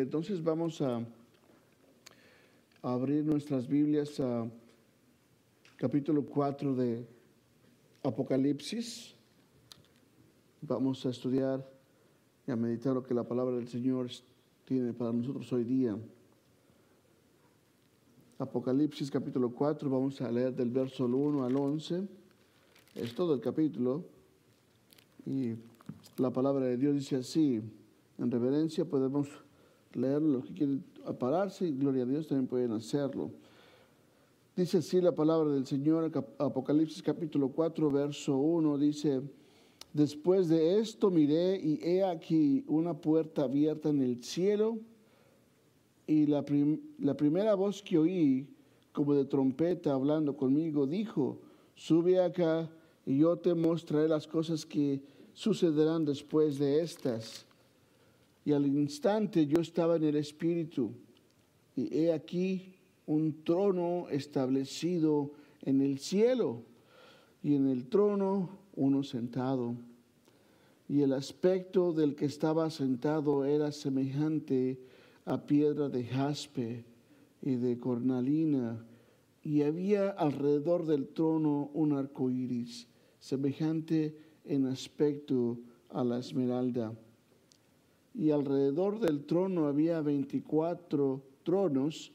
Entonces 0.00 0.42
vamos 0.42 0.80
a, 0.80 1.04
abrir 2.82 3.24
nuestras 3.24 3.66
Biblias 3.66 4.20
a 4.20 4.48
capítulo 5.76 6.24
4 6.24 6.74
de 6.76 7.04
Apocalipsis. 8.04 9.14
Vamos 10.62 11.04
a 11.04 11.10
estudiar 11.10 11.68
y 12.46 12.52
a 12.52 12.56
meditar 12.56 12.94
lo 12.94 13.02
que 13.02 13.12
la 13.12 13.24
palabra 13.24 13.56
del 13.56 13.66
Señor 13.66 14.08
tiene 14.64 14.92
para 14.92 15.12
nosotros 15.12 15.52
hoy 15.52 15.64
día. 15.64 15.96
Apocalipsis 18.38 19.10
capítulo 19.10 19.50
4, 19.50 19.90
vamos 19.90 20.20
a 20.20 20.30
leer 20.30 20.54
del 20.54 20.70
verso 20.70 21.06
1 21.06 21.44
al 21.44 21.56
11. 21.56 22.06
Es 22.94 23.14
todo 23.16 23.34
el 23.34 23.40
capítulo. 23.40 24.04
Y 25.26 25.54
la 26.18 26.30
palabra 26.30 26.66
de 26.66 26.76
Dios 26.76 26.94
dice 26.94 27.16
así, 27.16 27.60
en 28.16 28.30
reverencia 28.30 28.84
podemos 28.84 29.28
leerlo, 29.98 30.38
los 30.38 30.46
que 30.46 30.54
quieren 30.54 30.84
pararse, 31.18 31.70
gloria 31.70 32.04
a 32.04 32.06
Dios 32.06 32.26
también 32.26 32.46
pueden 32.46 32.72
hacerlo. 32.72 33.30
Dice 34.56 34.78
así 34.78 35.00
la 35.00 35.14
palabra 35.14 35.52
del 35.52 35.66
Señor, 35.66 36.10
Apocalipsis 36.38 37.02
capítulo 37.02 37.50
4, 37.50 37.90
verso 37.90 38.36
1, 38.36 38.78
dice, 38.78 39.22
después 39.92 40.48
de 40.48 40.80
esto 40.80 41.10
miré 41.10 41.60
y 41.62 41.78
he 41.82 42.02
aquí 42.02 42.64
una 42.66 42.94
puerta 42.94 43.42
abierta 43.42 43.90
en 43.90 44.02
el 44.02 44.22
cielo 44.24 44.78
y 46.06 46.26
la, 46.26 46.44
la 46.98 47.16
primera 47.16 47.54
voz 47.54 47.82
que 47.82 47.98
oí, 47.98 48.48
como 48.92 49.14
de 49.14 49.26
trompeta 49.26 49.92
hablando 49.92 50.36
conmigo, 50.36 50.86
dijo, 50.86 51.38
sube 51.76 52.20
acá 52.20 52.68
y 53.06 53.18
yo 53.18 53.36
te 53.36 53.54
mostraré 53.54 54.08
las 54.08 54.26
cosas 54.26 54.66
que 54.66 55.00
sucederán 55.34 56.04
después 56.04 56.58
de 56.58 56.80
estas. 56.80 57.47
Y 58.48 58.52
al 58.54 58.66
instante 58.66 59.46
yo 59.46 59.60
estaba 59.60 59.96
en 59.96 60.04
el 60.04 60.16
Espíritu, 60.16 60.92
y 61.76 61.94
he 61.94 62.14
aquí 62.14 62.76
un 63.04 63.44
trono 63.44 64.06
establecido 64.08 65.32
en 65.60 65.82
el 65.82 65.98
cielo, 65.98 66.62
y 67.42 67.56
en 67.56 67.68
el 67.68 67.90
trono 67.90 68.48
uno 68.74 69.02
sentado. 69.02 69.74
Y 70.88 71.02
el 71.02 71.12
aspecto 71.12 71.92
del 71.92 72.14
que 72.14 72.24
estaba 72.24 72.70
sentado 72.70 73.44
era 73.44 73.70
semejante 73.70 74.80
a 75.26 75.44
piedra 75.44 75.90
de 75.90 76.04
jaspe 76.04 76.86
y 77.42 77.56
de 77.56 77.78
cornalina, 77.78 78.82
y 79.42 79.60
había 79.60 80.08
alrededor 80.08 80.86
del 80.86 81.08
trono 81.08 81.70
un 81.74 81.92
arco 81.92 82.30
iris, 82.30 82.88
semejante 83.20 84.16
en 84.46 84.64
aspecto 84.64 85.58
a 85.90 86.02
la 86.02 86.20
esmeralda 86.20 86.94
y 88.18 88.32
alrededor 88.32 88.98
del 88.98 89.24
trono 89.24 89.68
había 89.68 90.00
veinticuatro 90.00 91.22
tronos, 91.44 92.12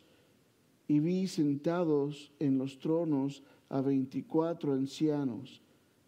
y 0.85 0.99
vi 0.99 1.27
sentados 1.27 2.33
en 2.39 2.57
los 2.57 2.77
tronos 2.77 3.41
a 3.69 3.79
veinticuatro 3.79 4.73
ancianos, 4.73 5.61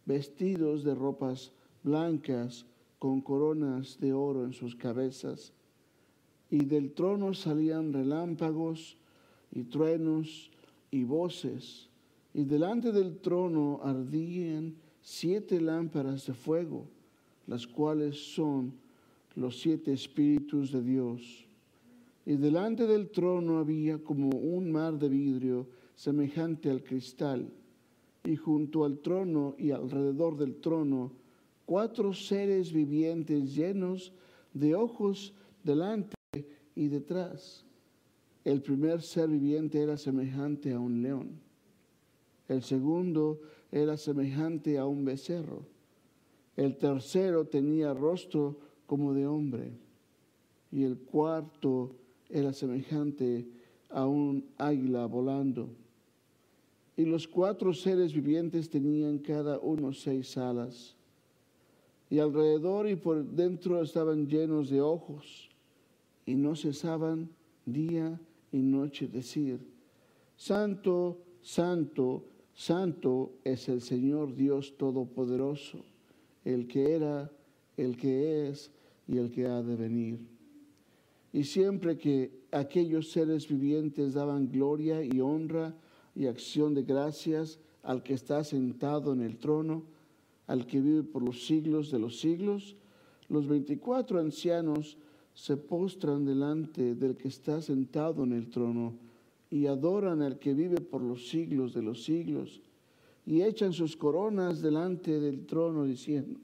vestidos 0.04 0.84
de 0.84 0.94
ropas 0.94 1.50
blancas, 1.82 2.66
con 2.98 3.22
coronas 3.22 3.98
de 3.98 4.12
oro 4.12 4.44
en 4.44 4.52
sus 4.52 4.76
cabezas. 4.76 5.54
Y 6.50 6.66
del 6.66 6.92
trono 6.92 7.32
salían 7.32 7.94
relámpagos 7.94 8.98
y 9.50 9.64
truenos 9.64 10.50
y 10.90 11.04
voces, 11.04 11.88
y 12.34 12.44
delante 12.44 12.92
del 12.92 13.16
trono 13.18 13.80
ardían 13.82 14.76
siete 15.00 15.58
lámparas 15.58 16.26
de 16.26 16.34
fuego, 16.34 16.86
las 17.46 17.66
cuales 17.66 18.34
son 18.34 18.74
los 19.36 19.60
siete 19.60 19.92
espíritus 19.92 20.72
de 20.72 20.82
Dios. 20.82 21.46
Y 22.24 22.36
delante 22.36 22.86
del 22.86 23.10
trono 23.10 23.58
había 23.58 23.98
como 24.02 24.30
un 24.30 24.72
mar 24.72 24.98
de 24.98 25.08
vidrio 25.08 25.68
semejante 25.94 26.70
al 26.70 26.82
cristal. 26.82 27.52
Y 28.24 28.34
junto 28.34 28.84
al 28.84 28.98
trono 28.98 29.54
y 29.56 29.70
alrededor 29.70 30.36
del 30.36 30.56
trono, 30.56 31.12
cuatro 31.64 32.12
seres 32.12 32.72
vivientes 32.72 33.54
llenos 33.54 34.12
de 34.52 34.74
ojos 34.74 35.34
delante 35.62 36.16
y 36.74 36.88
detrás. 36.88 37.64
El 38.44 38.62
primer 38.62 39.02
ser 39.02 39.28
viviente 39.28 39.80
era 39.80 39.96
semejante 39.96 40.72
a 40.72 40.80
un 40.80 41.02
león. 41.02 41.40
El 42.48 42.62
segundo 42.62 43.40
era 43.70 43.96
semejante 43.96 44.78
a 44.78 44.86
un 44.86 45.04
becerro. 45.04 45.66
El 46.56 46.76
tercero 46.78 47.46
tenía 47.46 47.92
rostro 47.92 48.58
como 48.86 49.12
de 49.12 49.26
hombre, 49.26 49.72
y 50.70 50.84
el 50.84 50.96
cuarto 50.96 51.94
era 52.28 52.52
semejante 52.52 53.46
a 53.90 54.06
un 54.06 54.44
águila 54.58 55.06
volando. 55.06 55.68
Y 56.96 57.04
los 57.04 57.28
cuatro 57.28 57.74
seres 57.74 58.12
vivientes 58.12 58.70
tenían 58.70 59.18
cada 59.18 59.58
uno 59.58 59.92
seis 59.92 60.36
alas, 60.36 60.96
y 62.08 62.18
alrededor 62.18 62.88
y 62.88 62.96
por 62.96 63.24
dentro 63.24 63.82
estaban 63.82 64.26
llenos 64.26 64.70
de 64.70 64.80
ojos, 64.80 65.50
y 66.24 66.34
no 66.34 66.56
cesaban 66.56 67.28
día 67.64 68.18
y 68.52 68.58
noche 68.58 69.08
decir, 69.08 69.60
Santo, 70.36 71.18
Santo, 71.42 72.24
Santo 72.54 73.32
es 73.44 73.68
el 73.68 73.80
Señor 73.82 74.34
Dios 74.34 74.76
Todopoderoso, 74.76 75.78
el 76.44 76.66
que 76.66 76.94
era, 76.94 77.30
el 77.76 77.96
que 77.96 78.48
es 78.48 78.70
y 79.06 79.18
el 79.18 79.30
que 79.30 79.46
ha 79.46 79.62
de 79.62 79.76
venir. 79.76 80.18
Y 81.32 81.44
siempre 81.44 81.98
que 81.98 82.32
aquellos 82.50 83.10
seres 83.10 83.48
vivientes 83.48 84.14
daban 84.14 84.48
gloria 84.48 85.04
y 85.04 85.20
honra 85.20 85.76
y 86.14 86.26
acción 86.26 86.74
de 86.74 86.82
gracias 86.82 87.60
al 87.82 88.02
que 88.02 88.14
está 88.14 88.42
sentado 88.42 89.12
en 89.12 89.20
el 89.20 89.38
trono, 89.38 89.84
al 90.46 90.66
que 90.66 90.80
vive 90.80 91.02
por 91.02 91.22
los 91.22 91.46
siglos 91.46 91.90
de 91.90 91.98
los 91.98 92.18
siglos, 92.20 92.76
los 93.28 93.46
veinticuatro 93.46 94.18
ancianos 94.18 94.96
se 95.34 95.56
postran 95.56 96.24
delante 96.24 96.94
del 96.94 97.16
que 97.16 97.28
está 97.28 97.60
sentado 97.60 98.24
en 98.24 98.32
el 98.32 98.48
trono 98.48 98.94
y 99.50 99.66
adoran 99.66 100.22
al 100.22 100.38
que 100.38 100.54
vive 100.54 100.80
por 100.80 101.02
los 101.02 101.28
siglos 101.28 101.74
de 101.74 101.82
los 101.82 102.04
siglos 102.04 102.62
y 103.26 103.42
echan 103.42 103.72
sus 103.72 103.96
coronas 103.96 104.62
delante 104.62 105.20
del 105.20 105.44
trono 105.44 105.84
diciendo, 105.84 106.40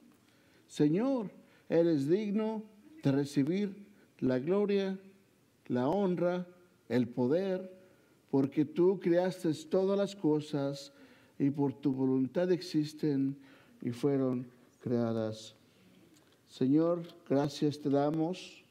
Señor, 0.73 1.31
eres 1.69 2.09
digno 2.09 2.63
de 3.03 3.13
recibir 3.13 3.77
la 4.21 4.39
gloria, 4.39 4.99
la 5.67 5.87
honra, 5.87 6.47
el 6.89 7.09
poder, 7.09 7.71
porque 8.31 8.65
tú 8.65 8.99
creaste 8.99 9.53
todas 9.69 9.99
las 9.99 10.17
cosas 10.17 10.91
y 11.39 11.51
por 11.51 11.75
tu 11.75 11.93
voluntad 11.93 12.51
existen 12.51 13.37
y 13.83 13.91
fueron 13.91 14.47
creadas. 14.81 15.55
Señor, 16.49 17.03
gracias 17.29 17.79
te 17.79 17.91
damos, 17.91 18.65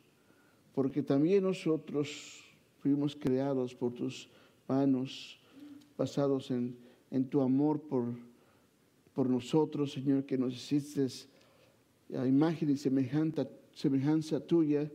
porque 0.74 1.04
también 1.04 1.44
nosotros 1.44 2.44
fuimos 2.80 3.16
creados 3.16 3.76
por 3.76 3.94
tus 3.94 4.28
manos, 4.68 5.40
basados 5.96 6.50
en, 6.50 6.76
en 7.12 7.26
tu 7.26 7.42
amor 7.42 7.80
por, 7.80 8.06
por 9.14 9.30
nosotros, 9.30 9.92
Señor, 9.92 10.26
que 10.26 10.40
nos 10.40 10.56
hiciste 10.56 11.06
a 12.18 12.28
imagen 12.28 12.70
y 12.70 12.78
semejanza, 12.78 13.48
semejanza 13.74 14.40
tuya, 14.40 14.92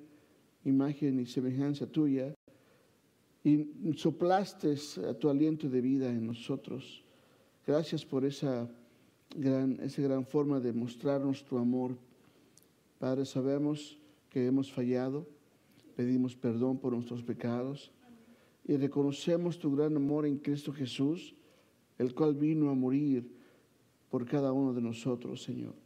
imagen 0.64 1.20
y 1.20 1.26
semejanza 1.26 1.86
tuya, 1.86 2.34
y 3.44 3.68
soplaste 3.96 4.74
tu 5.20 5.28
aliento 5.28 5.68
de 5.68 5.80
vida 5.80 6.10
en 6.10 6.26
nosotros. 6.26 7.04
Gracias 7.64 8.04
por 8.04 8.24
esa 8.24 8.68
gran, 9.36 9.78
esa 9.80 10.02
gran 10.02 10.26
forma 10.26 10.58
de 10.58 10.72
mostrarnos 10.72 11.44
tu 11.44 11.56
amor. 11.56 11.96
Padre, 12.98 13.24
sabemos 13.24 13.98
que 14.30 14.46
hemos 14.46 14.72
fallado, 14.72 15.28
pedimos 15.94 16.34
perdón 16.34 16.78
por 16.78 16.92
nuestros 16.92 17.22
pecados 17.22 17.92
y 18.64 18.76
reconocemos 18.76 19.58
tu 19.58 19.74
gran 19.74 19.94
amor 19.94 20.26
en 20.26 20.38
Cristo 20.38 20.72
Jesús, 20.72 21.34
el 21.98 22.14
cual 22.14 22.34
vino 22.34 22.68
a 22.68 22.74
morir 22.74 23.30
por 24.10 24.26
cada 24.26 24.52
uno 24.52 24.72
de 24.72 24.82
nosotros, 24.82 25.42
Señor. 25.42 25.85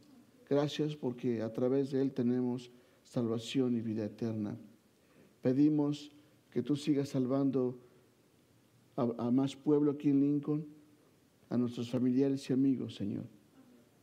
Gracias 0.51 0.97
porque 0.97 1.41
a 1.41 1.53
través 1.53 1.91
de 1.91 2.01
Él 2.01 2.11
tenemos 2.11 2.71
salvación 3.05 3.73
y 3.73 3.79
vida 3.79 4.03
eterna. 4.03 4.57
Pedimos 5.41 6.11
que 6.49 6.61
tú 6.61 6.75
sigas 6.75 7.07
salvando 7.07 7.79
a, 8.97 9.31
más 9.31 9.55
pueblo 9.55 9.91
aquí 9.91 10.09
en 10.09 10.19
Lincoln, 10.19 10.67
a 11.49 11.57
nuestros 11.57 11.89
familiares 11.89 12.49
y 12.49 12.51
amigos, 12.51 12.95
Señor. 12.95 13.23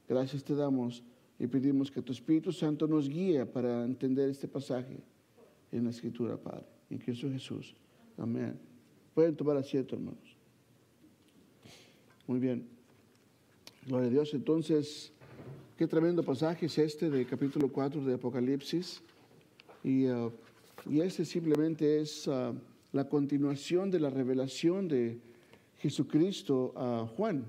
Gracias 0.08 0.42
te 0.42 0.54
damos 0.54 1.04
y 1.38 1.46
pedimos 1.46 1.90
que 1.90 2.00
tu 2.00 2.12
Espíritu 2.12 2.50
Santo 2.50 2.86
nos 2.86 3.10
guíe 3.10 3.44
para 3.44 3.84
entender 3.84 4.30
este 4.30 4.48
pasaje 4.48 5.02
en 5.70 5.84
la 5.84 5.90
Escritura, 5.90 6.38
Padre. 6.38 6.64
En 6.88 6.96
Cristo 6.96 7.28
Jesús. 7.30 7.76
Amén. 8.16 8.58
Pueden 9.12 9.36
tomar 9.36 9.58
asiento, 9.58 9.96
hermanos. 9.96 10.34
Muy 12.26 12.38
bien. 12.38 12.66
Gloria 13.86 14.06
a 14.06 14.10
Dios. 14.10 14.32
Entonces, 14.32 15.12
Qué 15.78 15.86
tremendo 15.86 16.24
pasaje 16.24 16.66
es 16.66 16.76
este 16.76 17.08
de 17.08 17.24
capítulo 17.24 17.70
4 17.70 18.04
de 18.04 18.14
Apocalipsis. 18.14 19.00
Y 19.84 20.08
uh, 20.08 20.32
Y 20.90 21.02
ese 21.02 21.24
simplemente 21.24 22.00
es 22.00 22.26
ah, 22.26 22.52
la 22.90 23.08
continuación 23.08 23.88
de 23.88 24.00
la 24.00 24.10
revelación 24.10 24.88
de 24.88 25.20
Jesucristo 25.76 26.72
a 26.74 27.06
Juan. 27.16 27.44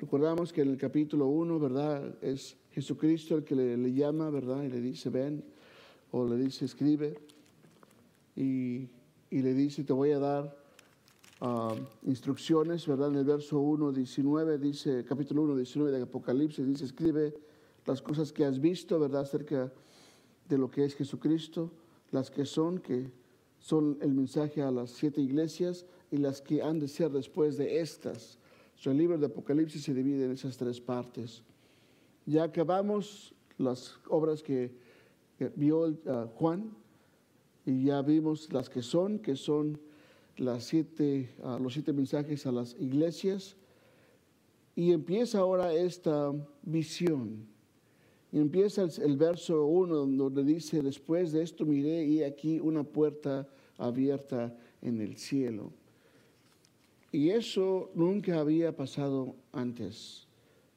Recordamos 0.00 0.52
que 0.52 0.62
en 0.62 0.70
el 0.70 0.76
capítulo 0.76 1.28
1, 1.28 1.60
¿verdad? 1.60 2.12
Es 2.20 2.56
Jesucristo 2.72 3.36
el 3.36 3.44
que 3.44 3.54
le, 3.54 3.92
llama, 3.94 4.28
¿verdad? 4.30 4.64
Y 4.64 4.68
le 4.68 4.80
dice, 4.80 5.10
ven, 5.10 5.44
o 6.10 6.26
le 6.26 6.36
dice, 6.36 6.64
escribe. 6.64 7.16
Y, 8.34 8.88
y 9.30 9.42
le 9.42 9.54
dice, 9.54 9.84
te 9.84 9.92
voy 9.92 10.10
a 10.10 10.18
dar 10.18 10.63
ah, 11.44 11.74
instrucciones, 12.02 12.86
¿verdad? 12.86 13.10
En 13.10 13.16
el 13.16 13.24
verso 13.24 13.60
1, 13.60 13.92
19, 13.92 14.58
dice, 14.58 15.04
capítulo 15.04 15.42
1, 15.42 15.56
19 15.56 15.92
de 15.92 16.02
Apocalipsis, 16.02 16.66
dice, 16.66 16.84
escribe 16.84 17.34
las 17.86 18.00
cosas 18.00 18.32
que 18.32 18.44
has 18.44 18.58
visto, 18.58 18.98
¿verdad? 18.98 19.22
Acerca 19.22 19.72
de 20.48 20.58
lo 20.58 20.70
que 20.70 20.84
es 20.84 20.94
Jesucristo, 20.94 21.70
las 22.10 22.30
que 22.30 22.44
son, 22.44 22.78
que 22.78 23.10
son 23.58 23.98
el 24.00 24.14
mensaje 24.14 24.62
a 24.62 24.70
las 24.70 24.90
siete 24.90 25.20
iglesias 25.20 25.86
y 26.10 26.18
las 26.18 26.40
que 26.40 26.62
han 26.62 26.78
de 26.78 26.88
ser 26.88 27.10
después 27.10 27.56
de 27.56 27.80
estas. 27.80 28.38
el 28.84 28.98
libro 28.98 29.18
de 29.18 29.26
Apocalipsis 29.26 29.82
se 29.82 29.94
divide 29.94 30.26
en 30.26 30.32
esas 30.32 30.56
tres 30.56 30.80
partes. 30.80 31.42
Ya 32.26 32.44
acabamos 32.44 33.34
las 33.58 33.98
obras 34.08 34.42
que, 34.42 34.72
vio 35.56 35.88
uh, 35.88 36.28
Juan 36.36 36.70
y 37.66 37.84
ya 37.84 38.02
vimos 38.02 38.52
las 38.52 38.68
que 38.68 38.82
son, 38.82 39.18
que 39.18 39.36
son 39.36 39.80
las 40.36 40.64
siete, 40.64 41.34
uh, 41.42 41.62
los 41.62 41.74
siete 41.74 41.92
mensajes 41.92 42.46
a 42.46 42.52
las 42.52 42.74
iglesias. 42.80 43.56
Y 44.76 44.92
empieza 44.92 45.38
ahora 45.38 45.72
esta 45.72 46.32
visión 46.62 47.54
empieza 48.40 48.82
el, 48.82 49.16
verso 49.16 49.64
1 49.66 50.06
donde 50.06 50.42
dice, 50.42 50.82
después 50.82 51.32
de 51.32 51.42
esto 51.42 51.64
miré 51.64 52.04
y 52.04 52.22
aquí 52.22 52.58
una 52.58 52.82
puerta 52.82 53.48
abierta 53.78 54.56
en 54.82 55.00
el 55.00 55.16
cielo. 55.16 55.72
Y 57.12 57.30
eso 57.30 57.92
nunca 57.94 58.40
había 58.40 58.74
pasado 58.74 59.36
antes. 59.52 60.26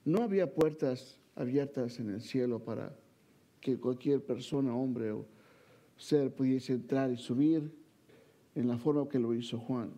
No 0.06 0.22
había 0.22 0.54
puertas 0.54 1.20
abiertas 1.36 2.00
en 2.00 2.12
el 2.12 2.22
cielo 2.22 2.60
para 2.60 2.96
que 3.60 3.78
cualquier 3.78 4.24
persona, 4.24 4.76
hombre 4.76 5.12
o 5.12 5.26
ser 5.98 6.32
pudiese 6.34 6.74
entrar 6.74 7.12
y 7.12 7.18
subir 7.18 7.72
en 8.58 8.68
la 8.68 8.78
forma 8.78 9.08
que 9.08 9.20
lo 9.20 9.36
hizo 9.36 9.60
Juan. 9.60 9.92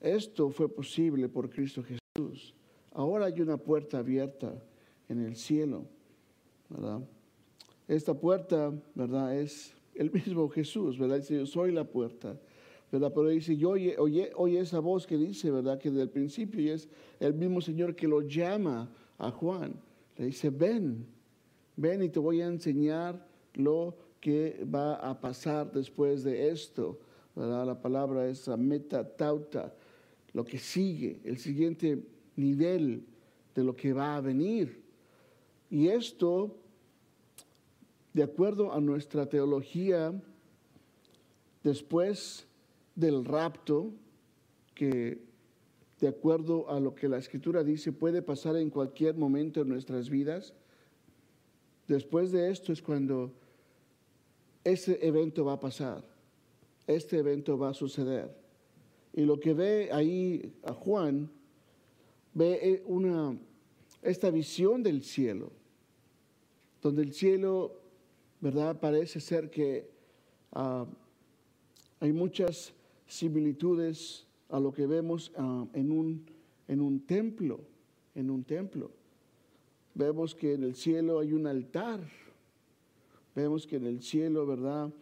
Esto 0.00 0.48
fue 0.50 0.68
posible 0.68 1.28
por 1.28 1.50
Cristo 1.50 1.82
Jesús. 1.82 2.54
Ahora 2.92 3.26
hay 3.26 3.40
una 3.40 3.56
puerta 3.56 3.98
abierta 3.98 4.54
en 5.08 5.20
el 5.20 5.34
cielo. 5.34 5.84
Esta 7.88 8.14
puerta, 8.14 8.72
¿verdad? 8.94 9.36
Es 9.36 9.74
el 9.96 10.12
mismo 10.12 10.48
Jesús, 10.48 10.96
¿verdad? 10.98 11.16
Dice, 11.16 11.34
yo 11.36 11.46
soy 11.46 11.72
la 11.72 11.84
puerta, 11.84 12.38
¿verdad? 12.92 13.12
Pero 13.12 13.28
dice, 13.28 13.56
yo 13.56 13.70
oye, 13.70 13.96
oye, 13.98 14.60
esa 14.60 14.78
voz 14.78 15.04
que 15.04 15.18
dice, 15.18 15.50
¿verdad? 15.50 15.76
Que 15.78 15.90
desde 15.90 16.02
el 16.02 16.10
principio 16.10 16.60
y 16.60 16.68
es 16.68 16.88
el 17.18 17.34
mismo 17.34 17.60
Señor 17.60 17.96
que 17.96 18.06
lo 18.06 18.22
llama 18.22 18.88
a 19.18 19.32
Juan. 19.32 19.74
Le 20.16 20.26
dice, 20.26 20.50
ven, 20.50 21.06
ven 21.76 22.04
y 22.04 22.08
te 22.08 22.20
voy 22.20 22.40
a 22.40 22.46
enseñar 22.46 23.26
lo 23.54 23.96
que 24.20 24.64
va 24.72 24.94
a 24.94 25.20
pasar 25.20 25.72
después 25.72 26.22
de 26.22 26.50
esto, 26.50 27.00
La 27.36 27.80
palabra 27.80 28.28
es 28.28 28.48
metatauta, 28.48 29.74
lo 30.32 30.44
que 30.44 30.58
sigue, 30.58 31.20
el 31.24 31.38
siguiente 31.38 32.02
nivel 32.36 33.04
de 33.54 33.64
lo 33.64 33.74
que 33.74 33.92
va 33.92 34.16
a 34.16 34.20
venir. 34.20 34.82
Y 35.70 35.88
esto, 35.88 36.56
de 38.12 38.22
acuerdo 38.22 38.72
a 38.72 38.80
nuestra 38.80 39.28
teología, 39.28 40.12
después 41.62 42.46
del 42.94 43.24
rapto, 43.24 43.92
que 44.74 45.22
de 46.00 46.08
acuerdo 46.08 46.68
a 46.70 46.80
lo 46.80 46.94
que 46.94 47.08
la 47.08 47.18
escritura 47.18 47.64
dice 47.64 47.92
puede 47.92 48.20
pasar 48.20 48.56
en 48.56 48.70
cualquier 48.70 49.16
momento 49.16 49.62
en 49.62 49.68
nuestras 49.68 50.10
vidas, 50.10 50.52
después 51.88 52.30
de 52.30 52.50
esto 52.50 52.72
es 52.72 52.82
cuando 52.82 53.32
ese 54.64 54.98
evento 55.06 55.44
va 55.44 55.54
a 55.54 55.60
pasar, 55.60 56.04
este 56.86 57.18
evento 57.18 57.58
va 57.58 57.70
a 57.70 57.74
suceder. 57.74 58.34
Y 59.12 59.22
lo 59.22 59.38
que 59.38 59.54
ve 59.54 59.90
ahí 59.92 60.52
a 60.64 60.72
Juan, 60.72 61.30
ve 62.32 62.58
eh, 62.62 62.82
una, 62.86 63.38
esta 64.02 64.30
visión 64.30 64.82
del 64.82 65.02
cielo 65.02 65.52
donde 66.84 67.00
el 67.00 67.14
cielo, 67.14 67.80
¿verdad? 68.42 68.78
Parece 68.78 69.18
ser 69.18 69.50
que 69.50 69.90
ah, 70.52 70.84
hay 71.98 72.12
muchas 72.12 72.74
similitudes 73.06 74.26
a 74.50 74.60
lo 74.60 74.70
que 74.70 74.86
vemos 74.86 75.32
ah, 75.38 75.66
en, 75.72 75.90
un, 75.90 76.26
en 76.68 76.82
un 76.82 77.00
templo, 77.00 77.60
en 78.14 78.28
un 78.28 78.44
templo. 78.44 78.90
Vemos 79.94 80.34
que 80.34 80.52
en 80.52 80.62
el 80.62 80.74
cielo 80.74 81.20
hay 81.20 81.32
un 81.32 81.46
altar. 81.46 82.06
Vemos 83.34 83.66
que 83.66 83.76
en 83.76 83.86
el 83.86 84.02
cielo, 84.02 84.46
¿verdad? 84.46 84.92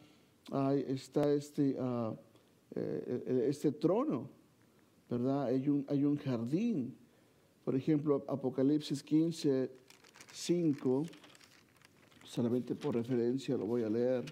Está 0.88 1.32
este, 1.32 1.76
ah, 1.78 2.14
eh, 2.74 3.24
eh, 3.26 3.46
este 3.48 3.72
trono, 3.72 4.28
¿verdad? 5.08 5.44
Hay 5.44 5.68
un, 5.68 5.84
hay 5.88 6.04
un 6.04 6.16
jardín. 6.16 6.96
Por 7.64 7.76
ejemplo, 7.76 8.24
Apocalipsis 8.26 9.02
15, 9.02 9.70
5 10.32 11.04
solamente 12.32 12.74
por 12.74 12.94
referencia 12.94 13.58
lo 13.58 13.66
voy 13.66 13.82
a 13.82 13.90
leer. 13.90 14.24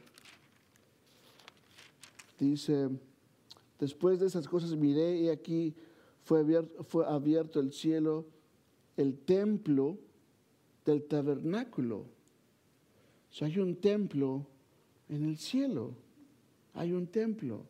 Dice, 2.38 2.88
después 3.78 4.18
de 4.18 4.26
esas 4.26 4.48
cosas 4.48 4.74
miré 4.74 5.18
y 5.18 5.28
aquí 5.28 5.74
fue 6.22 6.40
abierto, 6.40 6.82
fue 6.84 7.06
abierto 7.06 7.60
el 7.60 7.74
cielo, 7.74 8.24
el 8.96 9.18
templo 9.18 9.98
del 10.86 11.02
tabernáculo. 11.02 12.06
O 13.38 13.44
hay 13.44 13.58
un 13.58 13.76
templo 13.76 14.46
en 15.10 15.24
el 15.24 15.36
cielo, 15.36 15.92
hay 16.74 16.92
un 16.92 17.06
templo. 17.06 17.64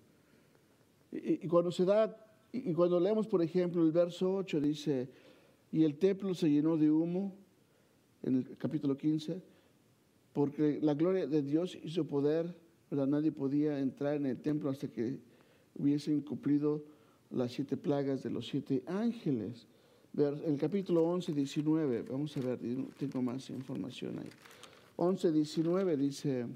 Y, 1.11 1.45
y, 1.45 1.49
cuando 1.49 1.73
se 1.73 1.85
da, 1.85 2.17
y 2.53 2.73
cuando 2.73 3.01
leemos, 3.01 3.27
por 3.27 3.43
ejemplo, 3.43 3.83
el 3.83 3.91
verso 3.91 4.35
8 4.37 4.61
dice, 4.61 5.09
y 5.73 5.85
el 5.85 5.97
templo 5.99 6.35
se 6.35 6.49
llenó 6.49 6.77
de 6.77 6.91
humo, 6.91 7.35
en 8.23 8.37
el 8.37 8.57
capítulo 8.57 8.97
15, 8.97 9.41
porque 10.33 10.79
la 10.83 10.95
gloria 10.95 11.27
de 11.27 11.43
Dios 11.43 11.77
y 11.83 11.91
su 11.91 12.07
poder, 12.07 12.55
nadie 12.91 13.33
podía 13.33 13.79
entrar 13.79 14.17
en 14.17 14.27
el 14.27 14.41
templo 14.41 14.71
hasta 14.71 14.89
que 14.89 15.19
hubiesen 15.77 16.21
cumplido 16.21 16.83
las 17.31 17.53
siete 17.53 17.76
plagas 17.76 18.23
de 18.23 18.31
los 18.31 18.47
siete 18.47 18.83
ángeles. 18.87 19.67
El 20.17 20.59
capítulo 20.59 21.05
11, 21.05 21.33
19, 21.33 22.03
vamos 22.03 22.37
a 22.37 22.41
ver, 22.41 22.59
tengo 22.99 23.23
más 23.23 23.49
información 23.50 24.19
ahí. 24.19 24.31
11, 24.97 25.33
19 25.33 25.97
dice, 25.97 26.47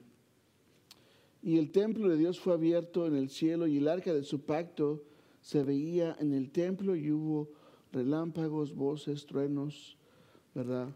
y 1.45 1.59
el 1.59 1.71
templo 1.71 2.09
de 2.09 2.17
Dios 2.17 2.41
fue 2.41 2.55
abierto 2.55 3.07
en 3.07 3.15
el 3.15 3.29
cielo 3.29 3.67
y 3.67 3.77
el 3.77 3.87
arca 3.87 4.15
de 4.15 4.23
su 4.25 4.47
pacto 4.47 5.05
se 5.43 5.63
veía 5.63 6.17
en 6.19 6.33
el 6.33 6.51
templo 6.51 6.97
y 6.97 7.11
hubo 7.11 7.51
relámpagos, 7.93 8.75
voces, 8.75 9.27
truenos, 9.27 9.99
¿verdad? 10.55 10.89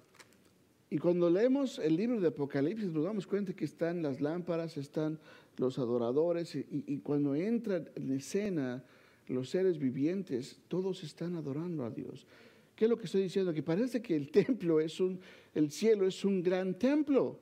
Y 0.88 0.96
cuando 0.96 1.28
leemos 1.28 1.78
el 1.78 1.96
libro 1.96 2.18
de 2.18 2.28
Apocalipsis 2.28 2.90
nos 2.90 3.04
damos 3.04 3.26
cuenta 3.26 3.52
que 3.52 3.66
están 3.66 4.00
las 4.00 4.22
lámparas, 4.22 4.78
están 4.78 5.18
los 5.58 5.78
adoradores 5.78 6.54
y, 6.54 6.96
cuando 7.00 7.34
entran 7.34 7.90
en 7.94 8.10
escena 8.12 8.82
los 9.26 9.50
seres 9.50 9.78
vivientes, 9.78 10.62
todos 10.68 11.04
están 11.04 11.36
adorando 11.36 11.84
a 11.84 11.90
Dios. 11.90 12.26
¿Qué 12.74 12.86
es 12.86 12.90
lo 12.90 12.96
que 12.96 13.04
estoy 13.04 13.20
diciendo? 13.20 13.52
Que 13.52 13.62
parece 13.62 14.00
que 14.00 14.16
el 14.16 14.30
templo 14.32 14.80
es 14.80 14.98
un, 14.98 15.20
el 15.54 15.70
cielo 15.70 16.06
es 16.06 16.24
un 16.24 16.42
gran 16.42 16.78
templo. 16.78 17.38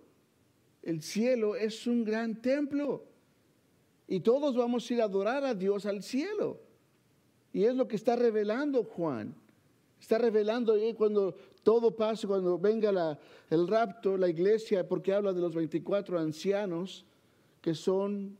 El 0.86 1.02
cielo 1.02 1.56
es 1.56 1.88
un 1.88 2.04
gran 2.04 2.40
templo. 2.40 3.02
Y 4.06 4.20
todos 4.20 4.56
vamos 4.56 4.88
a 4.88 4.94
ir 4.94 5.00
a 5.00 5.06
adorar 5.06 5.44
a 5.44 5.52
Dios 5.52 5.84
al 5.84 6.00
cielo. 6.04 6.60
Y 7.52 7.64
es 7.64 7.74
lo 7.74 7.88
que 7.88 7.96
está 7.96 8.14
revelando 8.14 8.84
Juan. 8.84 9.34
Está 10.00 10.18
revelando 10.18 10.74
ahí 10.74 10.94
cuando 10.94 11.34
todo 11.64 11.96
pasa, 11.96 12.28
cuando 12.28 12.56
venga 12.56 13.18
el 13.50 13.66
rapto, 13.66 14.16
la 14.16 14.28
iglesia, 14.28 14.86
porque 14.86 15.12
habla 15.12 15.32
de 15.32 15.40
los 15.40 15.56
24 15.56 16.20
ancianos 16.20 17.04
que 17.60 17.74
son, 17.74 18.38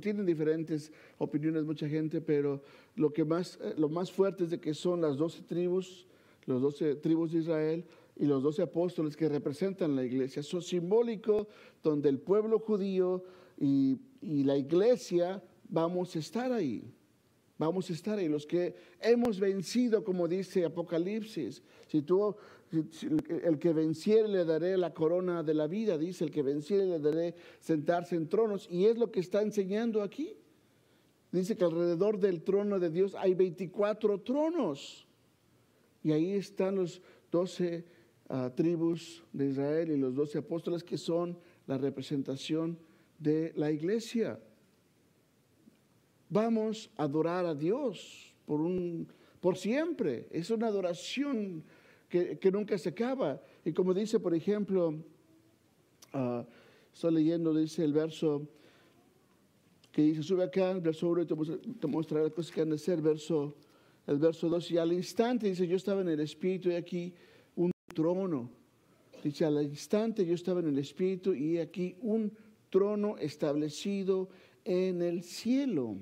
tienen 0.00 0.24
diferentes 0.24 0.90
opiniones 1.18 1.64
mucha 1.64 1.86
gente, 1.86 2.22
pero 2.22 2.62
lo, 2.96 3.12
que 3.12 3.22
más, 3.22 3.58
eh, 3.60 3.74
lo 3.76 3.90
más 3.90 4.10
fuerte 4.10 4.44
es 4.44 4.50
de 4.50 4.58
que 4.58 4.72
son 4.72 5.02
las 5.02 5.18
12 5.18 5.42
tribus, 5.42 6.06
los 6.46 6.62
12 6.62 6.94
tribus 6.94 7.32
de 7.32 7.40
Israel 7.40 7.84
y 8.16 8.26
los 8.26 8.42
12 8.42 8.62
apóstoles 8.62 9.16
que 9.16 9.28
representan 9.28 9.96
la 9.96 10.04
iglesia. 10.04 10.40
Eso 10.40 10.58
es 10.58 10.66
simbólico 10.66 11.48
donde 11.82 12.08
el 12.08 12.18
pueblo 12.18 12.58
judío 12.58 13.24
y, 13.58 13.98
y 14.20 14.44
la 14.44 14.56
iglesia 14.56 15.42
vamos 15.68 16.14
a 16.16 16.18
estar 16.18 16.52
ahí. 16.52 16.82
Vamos 17.56 17.88
a 17.88 17.92
estar 17.92 18.18
ahí, 18.18 18.28
los 18.28 18.46
que 18.46 18.74
hemos 19.00 19.38
vencido, 19.38 20.02
como 20.02 20.26
dice 20.26 20.64
Apocalipsis. 20.64 21.62
Si 21.86 22.02
tú, 22.02 22.34
el 22.72 23.58
que 23.60 23.72
venciere 23.72 24.26
le 24.26 24.44
daré 24.44 24.76
la 24.76 24.92
corona 24.92 25.44
de 25.44 25.54
la 25.54 25.68
vida, 25.68 25.96
dice, 25.96 26.24
el 26.24 26.32
que 26.32 26.42
venciere 26.42 26.84
le 26.84 26.98
daré 26.98 27.34
sentarse 27.60 28.16
en 28.16 28.28
tronos. 28.28 28.66
Y 28.70 28.86
es 28.86 28.98
lo 28.98 29.12
que 29.12 29.20
está 29.20 29.40
enseñando 29.40 30.02
aquí. 30.02 30.36
Dice 31.30 31.56
que 31.56 31.64
alrededor 31.64 32.18
del 32.18 32.42
trono 32.42 32.80
de 32.80 32.90
Dios 32.90 33.14
hay 33.14 33.34
24 33.34 34.20
tronos. 34.22 35.06
Y 36.02 36.10
ahí 36.10 36.32
están 36.32 36.74
los 36.76 37.02
12 37.30 37.84
ah, 38.28 38.50
tribus 38.54 39.22
de 39.32 39.50
Israel 39.50 39.90
y 39.90 39.96
los 39.96 40.14
12 40.14 40.38
apóstoles 40.38 40.82
que 40.82 40.98
son 40.98 41.38
la 41.66 41.78
representación 41.78 42.78
de 43.18 43.52
la 43.56 43.70
iglesia. 43.70 44.38
Vamos 46.28 46.90
a 46.96 47.04
adorar 47.04 47.46
a 47.46 47.54
Dios 47.54 48.34
por, 48.46 48.60
un, 48.60 49.06
por 49.40 49.56
siempre. 49.56 50.26
Es 50.30 50.50
una 50.50 50.66
adoración 50.66 51.62
que, 52.08 52.50
nunca 52.52 52.78
se 52.78 52.90
acaba. 52.90 53.40
Y 53.64 53.72
como 53.72 53.92
dice, 53.92 54.20
por 54.20 54.34
ejemplo, 54.34 54.90
uh, 56.12 56.44
estoy 56.92 57.14
leyendo, 57.14 57.52
dice 57.52 57.84
el 57.84 57.92
verso 57.92 58.46
que 59.90 60.02
dice, 60.02 60.22
sube 60.22 60.44
acá, 60.44 60.72
el 60.72 60.80
verso 60.80 61.08
1 61.08 61.22
y 61.22 61.26
te, 61.26 61.86
mostraré 61.86 62.24
las 62.24 62.32
cosas 62.32 62.52
que 62.52 62.60
han 62.60 62.70
de 62.70 62.78
ser, 62.78 63.00
verso, 63.00 63.54
el 64.08 64.18
verso 64.18 64.48
2, 64.48 64.72
y 64.72 64.78
al 64.78 64.92
instante, 64.92 65.48
dice, 65.48 65.68
yo 65.68 65.76
estaba 65.76 66.00
en 66.00 66.08
el 66.08 66.18
Espíritu 66.18 66.68
y 66.68 66.74
aquí 66.74 67.14
trono. 67.94 68.50
Dice, 69.22 69.46
al 69.46 69.62
instante 69.62 70.26
yo 70.26 70.34
estaba 70.34 70.60
en 70.60 70.68
el 70.68 70.78
Espíritu 70.78 71.32
y 71.32 71.58
aquí 71.58 71.96
un 72.02 72.30
trono 72.68 73.16
establecido 73.16 74.28
en 74.64 75.00
el 75.00 75.22
cielo 75.22 75.96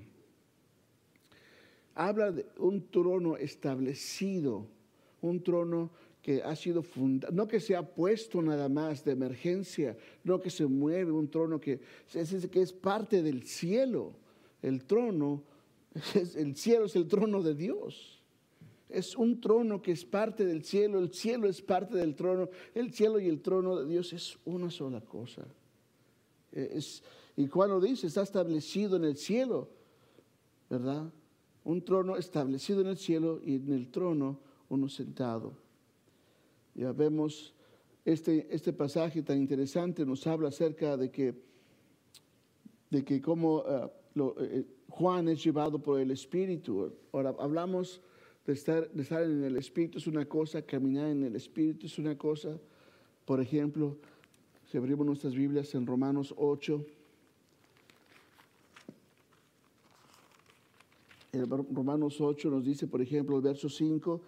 habla 1.95 2.33
de 2.33 2.47
un 2.59 2.89
trono 2.91 3.37
establecido, 3.37 4.67
un 5.21 5.43
trono 5.43 5.91
que 6.23 6.43
ha 6.43 6.55
sido 6.55 6.83
fundado, 6.83 7.33
no 7.33 7.49
que 7.49 7.61
se 7.61 7.75
ha 7.75 7.83
puesto 7.83 8.41
nada 8.41 8.69
más 8.69 9.05
de 9.05 9.13
emergencia, 9.13 9.97
no 10.23 10.41
que 10.41 10.51
se 10.51 10.67
mueve, 10.67 11.11
un 11.11 11.29
trono 11.29 11.61
que 11.61 11.81
es, 12.15 12.49
que 12.49 12.63
es 12.63 12.73
parte 12.73 13.23
del 13.23 13.43
cielo. 13.43 14.15
El 14.63 14.85
trono, 14.85 15.43
el 16.37 16.57
cielo 16.57 16.87
es 16.87 16.97
el 16.97 17.09
trono 17.09 17.43
de 17.43 17.55
Dios. 17.55 18.22
Es 18.93 19.17
un 19.17 19.41
trono 19.41 19.81
que 19.81 19.93
es 19.93 20.05
parte 20.05 20.45
del 20.45 20.65
cielo, 20.65 20.99
el 20.99 21.13
cielo 21.13 21.49
es 21.49 21.63
parte 21.63 21.97
del 21.97 22.15
trono, 22.15 22.49
el 22.75 22.93
cielo 22.93 23.19
y 23.19 23.29
el 23.29 23.41
trono 23.41 23.77
de 23.77 23.87
Dios 23.87 24.13
es 24.13 24.39
una 24.45 24.71
sola 24.71 25.01
cosa. 25.01 25.47
Es, 26.53 27.03
y 27.37 27.47
Juan 27.47 27.71
lo 27.71 27.81
dice, 27.81 28.07
está 28.07 28.23
establecido 28.23 28.97
en 28.97 29.05
el 29.05 29.17
cielo, 29.17 29.71
¿verdad? 30.69 31.11
un 31.65 31.83
trono 31.83 32.17
establecido 32.17 32.81
en 32.81 32.89
el 32.89 32.97
cielo 32.97 33.41
y 33.45 33.57
en 33.57 33.73
el 33.73 33.91
trono 33.91 34.39
uno 34.69 34.89
sentado. 34.89 35.55
Ya 36.75 36.93
vemos 36.93 37.55
este, 38.05 38.49
este 38.51 38.73
pasaje 38.73 39.23
tan 39.23 39.39
interesante, 39.39 40.05
nos 40.05 40.27
habla 40.27 40.49
acerca 40.49 40.97
de 40.97 41.11
que, 41.11 41.35
de 42.91 43.05
que 43.05 43.21
cómo 43.21 43.65
eh, 43.67 43.91
eh, 44.41 44.67
Juan 44.89 45.29
es 45.29 45.45
llevado 45.45 45.79
por 45.79 46.01
el 46.01 46.11
Espíritu. 46.11 46.93
Ahora 47.13 47.35
hablamos 47.39 48.01
de 48.47 48.53
estar, 48.53 48.91
estar 48.97 49.23
en 49.23 49.45
el 49.45 49.57
Espíritu, 49.57 49.99
es 49.99 50.07
una 50.07 50.25
cosa, 50.25 50.63
caminar 50.63 51.09
en 51.09 51.25
el 51.25 51.37
Espíritu 51.37 51.87
es 51.87 51.99
una 51.99 52.17
cosa. 52.17 52.59
Por 53.25 53.41
ejemplo, 53.41 53.97
si 54.71 54.79
abrimos 54.79 55.07
nuestras 55.07 55.35
Biblias 55.35 55.75
en 55.75 55.87
Romanos 55.87 56.35
8, 56.37 56.85
En 61.33 61.49
Romanos 61.49 62.21
8 62.21 62.51
nos 62.51 62.63
dice, 62.63 62.87
por 62.87 63.01
ejemplo, 63.01 63.37
el 63.37 63.43
verso 63.43 63.71
5, 63.71 64.21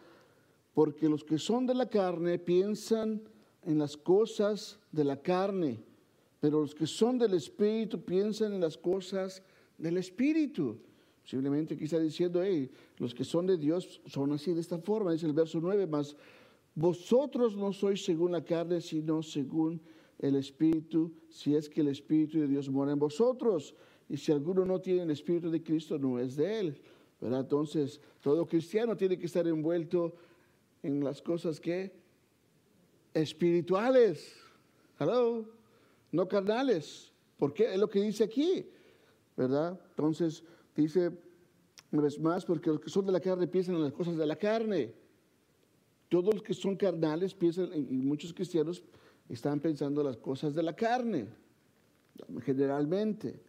porque 0.73 1.07
los 1.07 1.23
que 1.23 1.39
son 1.39 1.67
de 1.67 1.75
la 1.75 1.87
carne 1.87 2.39
piensan 2.39 3.21
en 3.63 3.79
las 3.79 3.95
cosas 3.95 4.79
de 4.91 5.05
la 5.05 5.21
carne, 5.21 5.81
pero 6.41 6.63
los 6.63 6.75
que 6.75 6.87
son 6.87 7.19
del 7.19 7.35
Espíritu 7.35 8.01
piensan 8.01 8.55
en 8.55 8.61
las 8.63 8.79
cosas 8.79 9.43
del 9.77 9.99
Espíritu. 9.99 10.79
Simplemente 11.25 11.77
está 11.83 11.99
diciendo, 11.99 12.43
hey, 12.43 12.71
los 12.99 13.15
que 13.15 13.25
son 13.25 13.47
de 13.47 13.57
Dios 13.57 14.01
son 14.07 14.33
así 14.33 14.53
de 14.53 14.61
esta 14.61 14.79
forma, 14.79 15.13
dice 15.13 15.27
el 15.27 15.33
verso 15.33 15.59
9, 15.61 15.87
más 15.87 16.17
vosotros 16.75 17.57
no 17.57 17.73
sois 17.73 18.05
según 18.05 18.33
la 18.33 18.45
carne, 18.45 18.81
sino 18.81 19.23
según 19.23 19.81
el 20.19 20.37
Espíritu, 20.37 21.13
si 21.29 21.55
es 21.55 21.69
que 21.69 21.83
el 21.83 21.89
Espíritu 21.89 22.41
de 22.41 22.49
Dios 22.49 22.69
mora 22.69 22.93
en 22.93 22.99
vosotros. 22.99 23.75
Y 24.09 24.17
si 24.17 24.33
alguno 24.33 24.65
no 24.65 24.81
tiene 24.81 25.03
el 25.03 25.11
Espíritu 25.11 25.51
de 25.51 25.63
Cristo, 25.63 25.99
no 25.99 26.19
es 26.19 26.37
de 26.37 26.61
él. 26.61 26.81
Entonces, 27.21 28.01
todo 28.21 28.47
cristiano 28.47 28.97
tiene 28.97 29.19
que 29.19 29.27
estar 29.27 29.47
envuelto 29.47 30.15
en 30.83 31.03
las 31.03 31.23
cosas 31.23 31.61
que 31.61 31.93
espirituales, 33.15 34.35
hello, 34.99 35.45
no 36.11 36.29
carnales, 36.29 37.13
porque 37.39 37.73
es 37.73 37.79
lo 37.79 37.89
que 37.89 38.03
dice 38.03 38.25
aquí, 38.25 38.67
¿verdad? 39.37 39.81
Entonces, 39.91 40.43
dice 40.83 41.11
una 41.93 42.03
vez 42.03 42.19
más, 42.19 42.45
porque 42.45 42.71
los 42.71 42.81
que 42.81 42.91
son 42.91 43.07
de 43.07 43.13
la 43.13 43.21
carne 43.21 43.47
piensan 43.47 43.77
en 43.77 43.83
las 43.85 43.93
cosas 43.93 44.17
de 44.17 44.27
la 44.27 44.37
carne. 44.37 44.93
Todos 46.09 46.35
los 46.35 46.43
que 46.43 46.55
son 46.55 46.77
carnales 46.77 47.35
piensan, 47.35 47.71
y 47.75 47.97
muchos 47.97 48.33
cristianos 48.35 48.83
están 49.29 49.61
pensando 49.61 50.01
en 50.01 50.09
las 50.09 50.17
cosas 50.17 50.55
de 50.55 50.63
la 50.63 50.75
carne, 50.75 51.29
generalmente. 52.43 53.41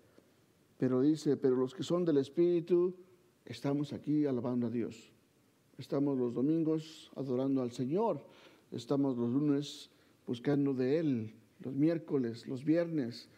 Pero 0.77 1.01
dice, 1.01 1.37
pero 1.37 1.55
los 1.55 1.73
que 1.73 1.83
son 1.83 2.05
del 2.05 2.17
Espíritu, 2.17 2.95
estamos 3.45 3.93
aquí 3.93 4.25
alabando 4.25 4.67
a 4.67 4.69
Dios. 4.69 5.11
Estamos 5.77 6.17
los 6.17 6.33
domingos 6.33 7.11
adorando 7.15 7.61
al 7.61 7.71
Señor. 7.71 8.25
Estamos 8.71 9.17
los 9.17 9.29
lunes 9.29 9.89
buscando 10.25 10.73
de 10.73 10.99
Él. 10.99 11.33
Los 11.61 11.73
miércoles, 11.73 12.47
los 12.47 12.63
viernes. 12.63 13.29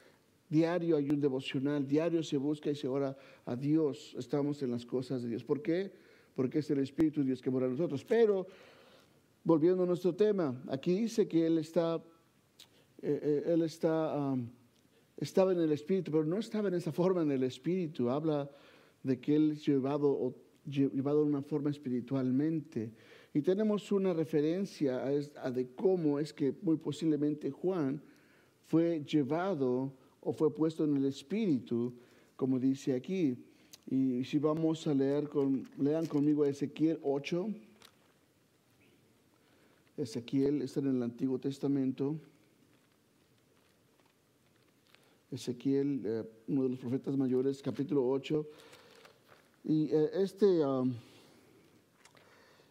Diario 0.50 0.96
hay 0.96 1.10
un 1.10 1.20
devocional. 1.20 1.86
Diario 1.86 2.24
se 2.24 2.38
busca 2.38 2.72
y 2.72 2.76
se 2.76 2.88
ora 2.88 3.16
a 3.46 3.56
Dios. 3.56 4.16
Estamos 4.18 4.62
en 4.64 4.72
las 4.72 4.86
cosas 4.86 5.22
de 5.24 5.30
Dios. 5.30 5.44
¿Por 5.44 5.62
qué? 5.62 5.92
Porque 6.36 6.60
es 6.60 6.70
el 6.72 6.80
Espíritu 6.80 7.22
de 7.22 7.28
Dios 7.28 7.42
que 7.42 7.50
mora 7.50 7.66
en 7.66 7.74
nosotros. 7.74 8.06
Pero, 8.06 8.48
volviendo 9.44 9.84
a 9.84 9.86
nuestro 9.86 10.16
tema, 10.16 10.62
aquí 10.68 10.94
dice 10.94 11.28
que 11.28 11.46
Él 11.46 11.58
está, 11.58 11.96
eh, 13.02 13.20
eh, 13.22 13.54
Él 13.54 13.62
está, 13.64 14.36
estaba 15.18 15.52
en 15.52 15.60
el 15.60 15.72
Espíritu, 15.72 16.12
pero 16.12 16.24
no 16.24 16.38
estaba 16.38 16.70
en 16.70 16.76
esa 16.76 16.92
forma 16.92 17.22
en 17.22 17.32
el 17.32 17.44
Espíritu. 17.44 18.10
Habla 18.10 18.50
de 19.04 19.20
que 19.20 19.36
Él 19.36 19.52
es 19.52 19.66
llevado, 19.66 20.34
llevado 20.66 21.24
de 21.24 21.30
una 21.30 21.42
forma 21.42 21.70
espiritualmente. 21.70 22.94
Y 23.34 23.42
tenemos 23.42 23.92
una 23.92 24.14
referencia 24.14 25.06
a, 25.06 25.52
de 25.52 25.70
cómo 25.76 26.20
es 26.20 26.34
que 26.34 26.56
muy 26.62 26.78
posiblemente 26.78 27.52
Juan 27.52 28.02
fue 28.64 29.04
llevado 29.04 29.94
o 30.28 30.34
fue 30.34 30.54
puesto 30.54 30.84
en 30.84 30.98
el 30.98 31.06
espíritu, 31.06 31.94
como 32.36 32.60
dice 32.60 32.94
aquí. 32.94 33.38
Y 33.90 34.26
si 34.26 34.40
vamos 34.40 34.86
a 34.86 34.94
leer, 34.94 35.30
con, 35.30 35.66
lean 35.78 36.06
conmigo 36.06 36.44
Ezequiel 36.44 37.00
8. 37.02 37.48
Ezequiel 39.96 40.64
está 40.64 40.82
en 40.82 40.98
el 40.98 41.02
Antiguo 41.02 41.40
Testamento. 41.40 42.18
Ezequiel, 45.32 46.02
eh, 46.04 46.24
uno 46.50 46.64
de 46.64 46.70
los 46.72 46.80
profetas 46.80 47.16
mayores, 47.16 47.62
capítulo 47.62 48.06
8. 48.10 48.46
Y 49.64 49.86
eh, 49.94 50.10
este, 50.16 50.66
um, 50.66 50.94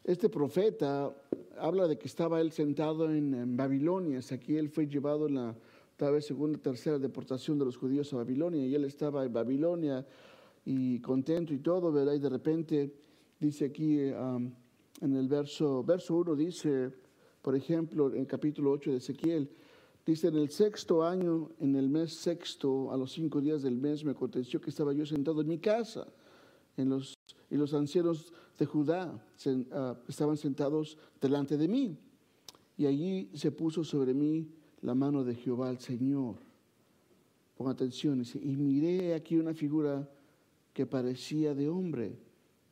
este 0.05 0.29
profeta 0.29 1.11
habla 1.59 1.89
de 1.89 1.97
que 1.97 2.07
estaba 2.07 2.39
él 2.43 2.53
sentado 2.53 3.11
en, 3.11 3.57
Babilonia. 3.57 4.21
Aquí 4.31 4.59
él 4.59 4.69
fue 4.69 4.87
llevado 4.87 5.27
en 5.27 5.37
la 5.37 5.55
tal 5.97 6.13
vez 6.13 6.27
segunda, 6.27 6.59
tercera 6.59 6.99
deportación 6.99 7.59
de 7.59 7.65
los 7.65 7.77
judíos 7.77 8.13
a 8.13 8.17
Babilonia. 8.17 8.67
Y 8.67 8.75
él 8.75 8.85
estaba 8.85 9.25
en 9.25 9.33
Babilonia 9.33 10.07
y 10.65 11.01
contento 11.01 11.55
y 11.55 11.59
todo, 11.59 11.93
¿verdad? 11.93 12.15
Y 12.15 12.19
de 12.19 12.29
repente 12.29 12.95
dice 13.39 13.67
aquí 13.67 14.11
um, 14.11 14.51
en 15.01 15.17
el 15.17 15.29
verso, 15.29 15.83
verso 15.83 16.17
1, 16.17 16.37
dice, 16.37 16.93
por 17.43 17.55
ejemplo, 17.55 18.13
en 18.13 18.21
el 18.21 18.27
capítulo 18.27 18.73
8 18.73 18.93
de 18.93 18.97
Ezequiel, 18.99 19.51
Dice, 20.07 20.29
en 20.29 20.37
el 20.37 20.51
sexto 20.51 21.05
año, 21.05 21.51
en 21.59 21.75
el 21.75 21.89
mes 21.89 22.15
sexto, 22.15 22.93
a 22.93 22.97
los 22.97 23.11
cinco 23.11 23.41
días 23.41 23.63
del 23.63 23.77
mes, 23.77 24.05
me 24.05 24.13
aconteció 24.13 24.61
que 24.61 24.71
estaba 24.71 24.93
yo 24.93 25.05
sentado 25.05 25.41
en 25.41 25.49
mi 25.49 25.59
casa 25.59 26.07
los, 26.77 27.19
y 27.51 27.57
los 27.57 27.75
ancianos 27.75 28.33
de 28.57 28.67
Judá 28.67 29.21
ah, 29.73 29.97
estaban 30.07 30.37
sentados 30.37 30.97
delante 31.21 31.57
de 31.57 31.67
mí. 31.67 31.99
Y 32.77 32.87
allí 32.87 33.31
se 33.35 33.51
puso 33.51 33.83
sobre 33.83 34.15
mí 34.15 34.49
la 34.83 34.95
mano 34.95 35.25
de 35.25 35.35
Jehová 35.35 35.71
el 35.71 35.79
Señor. 35.79 36.37
Pon 37.57 37.69
atención, 37.69 38.23
y 38.35 38.57
miré 38.57 39.15
aquí 39.15 39.37
una 39.37 39.55
figura 39.55 40.09
que 40.73 40.85
parecía 40.85 41.55
de 41.55 41.69
hombre, 41.69 42.19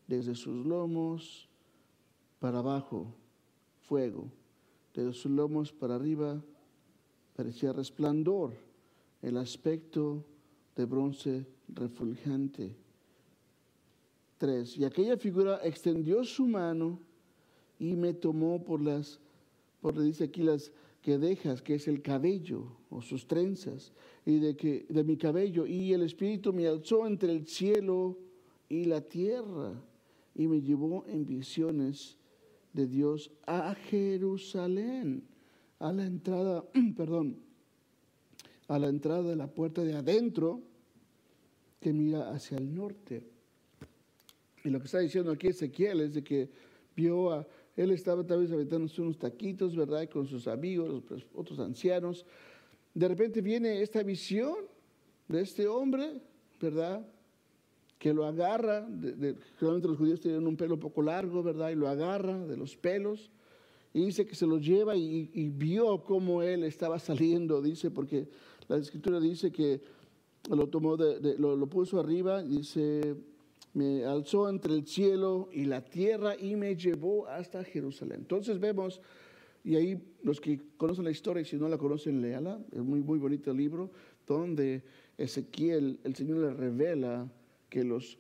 desde 0.07 0.35
sus 0.35 0.67
lomos 0.67 1.49
para 2.39 2.59
abajo, 2.59 3.15
fuego, 3.89 4.31
desde 4.95 5.15
sus 5.15 5.33
lomos 5.33 5.73
para 5.73 5.95
arriba, 5.95 6.43
parecía 7.35 7.73
resplandor, 7.73 8.53
el 9.23 9.39
aspecto 9.39 10.23
de 10.77 10.85
bronce 10.85 11.47
refulgente 11.69 12.77
3. 14.39 14.77
Y 14.77 14.85
aquella 14.85 15.17
figura 15.17 15.61
extendió 15.65 16.25
su 16.25 16.47
mano 16.47 16.99
y 17.79 17.95
me 17.95 18.13
tomó 18.13 18.63
por 18.63 18.81
las, 18.83 19.19
por 19.81 19.99
dice 20.01 20.25
aquí 20.25 20.43
las 20.43 20.71
que 21.05 21.19
dejas, 21.19 21.61
que 21.61 21.75
es 21.75 21.87
el 21.87 22.01
cabello 22.01 22.65
o 22.89 23.03
sus 23.03 23.27
trenzas, 23.27 23.93
y 24.25 24.39
de, 24.39 24.57
que, 24.57 24.87
de 24.89 25.05
mi 25.05 25.19
cabello. 25.19 25.67
Y 25.67 25.93
el 25.93 26.01
Espíritu 26.01 26.55
me 26.55 26.67
alzó 26.67 27.07
entre 27.07 27.31
el 27.31 27.47
cielo 27.47 28.17
y 28.71 28.87
la 28.87 29.03
tierra 29.03 29.75
y 30.35 30.47
me 30.47 30.63
llevó 30.63 31.05
en 31.07 31.27
visiones 31.27 32.17
de 32.73 32.87
Dios 32.87 33.31
a 33.47 33.75
Jerusalén, 33.75 35.25
a 35.79 35.93
la 35.93 36.07
entrada, 36.07 36.65
perdón, 36.97 37.37
a 38.69 38.79
la 38.79 38.89
entrada 38.89 39.25
de 39.25 39.37
la 39.37 39.49
puerta 39.49 39.85
de 39.85 39.93
adentro 39.93 40.63
que 41.81 41.93
mira 41.93 42.31
hacia 42.31 42.57
el 42.57 42.75
norte. 42.75 43.23
Y 44.65 44.71
lo 44.71 44.79
que 44.79 44.87
está 44.87 45.01
diciendo 45.01 45.33
aquí 45.33 45.49
Ezequiel 45.49 46.01
es 46.01 46.15
de 46.15 46.25
que 46.25 46.49
vio 46.97 47.31
a, 47.31 47.47
él 47.77 47.91
estaba 47.91 48.25
tal 48.25 48.41
vez 48.41 48.53
aventándose 48.53 49.03
unos 49.03 49.19
taquitos, 49.19 49.75
¿verdad? 49.75 50.09
Con 50.09 50.27
sus 50.27 50.47
amigos, 50.47 51.03
pues, 51.09 51.25
otros 51.35 51.59
ancianos. 51.59 52.25
De 52.95 53.09
repente 53.09 53.41
viene 53.41 53.83
esta 53.83 54.03
visión 54.03 54.55
de 55.29 55.41
este 55.41 55.67
hombre, 55.67 56.21
¿verdad? 56.61 57.05
Que 57.99 58.13
lo 58.13 58.25
agarra, 58.27 58.83
de, 58.83 59.37
los 59.61 59.99
judíos 59.99 60.21
tienen 60.21 60.47
un 60.47 60.57
pelo 60.57 60.79
poco 60.79 61.03
largo, 61.03 61.43
¿verdad? 61.43 61.71
Y 61.71 61.75
lo 61.75 61.89
agarra 61.89 62.39
de 62.47 62.57
los 62.57 62.77
pelos 62.77 63.31
y 63.93 64.07
dice 64.07 64.27
que 64.27 64.35
se 64.35 64.47
lo 64.47 64.59
lleva 64.59 64.97
y, 64.97 65.49
vio 65.51 66.03
cómo 66.03 66.43
él 66.43 66.65
estaba 66.65 66.99
saliendo, 66.99 67.63
dice, 67.63 67.91
porque 67.93 68.29
la 68.69 68.77
escritura 68.77 69.21
dice 69.21 69.53
que 69.53 69.81
lo 70.51 70.69
tomó, 70.69 70.97
lo, 70.97 71.67
puso 71.69 72.01
arriba, 72.01 72.43
dice, 72.43 73.17
me 73.75 74.05
alzó 74.05 74.49
entre 74.49 74.73
el 74.73 74.87
cielo 74.87 75.49
y 75.53 75.65
la 75.65 75.85
tierra 75.85 76.37
y 76.39 76.57
me 76.57 76.77
llevó 76.77 77.27
hasta 77.27 77.65
Jerusalén. 77.65 78.21
Entonces 78.21 78.59
vemos, 78.61 79.01
y 79.65 79.75
ahí 79.75 80.01
los 80.23 80.41
que 80.41 80.61
conocen 80.77 81.05
la 81.05 81.11
historia, 81.11 81.43
y 81.43 81.45
si 81.45 81.57
no 81.57 81.69
la 81.69 81.77
conocen, 81.77 82.23
léala, 82.23 82.61
es 82.73 82.83
muy, 82.83 83.01
muy 83.01 83.19
bonito 83.19 83.51
el 83.51 83.57
libro, 83.57 83.91
donde 84.27 84.83
Ezequiel, 85.19 85.99
el 86.05 86.15
Señor 86.15 86.39
le 86.39 86.53
revela 86.53 87.29
que 87.69 87.83
los, 87.83 88.19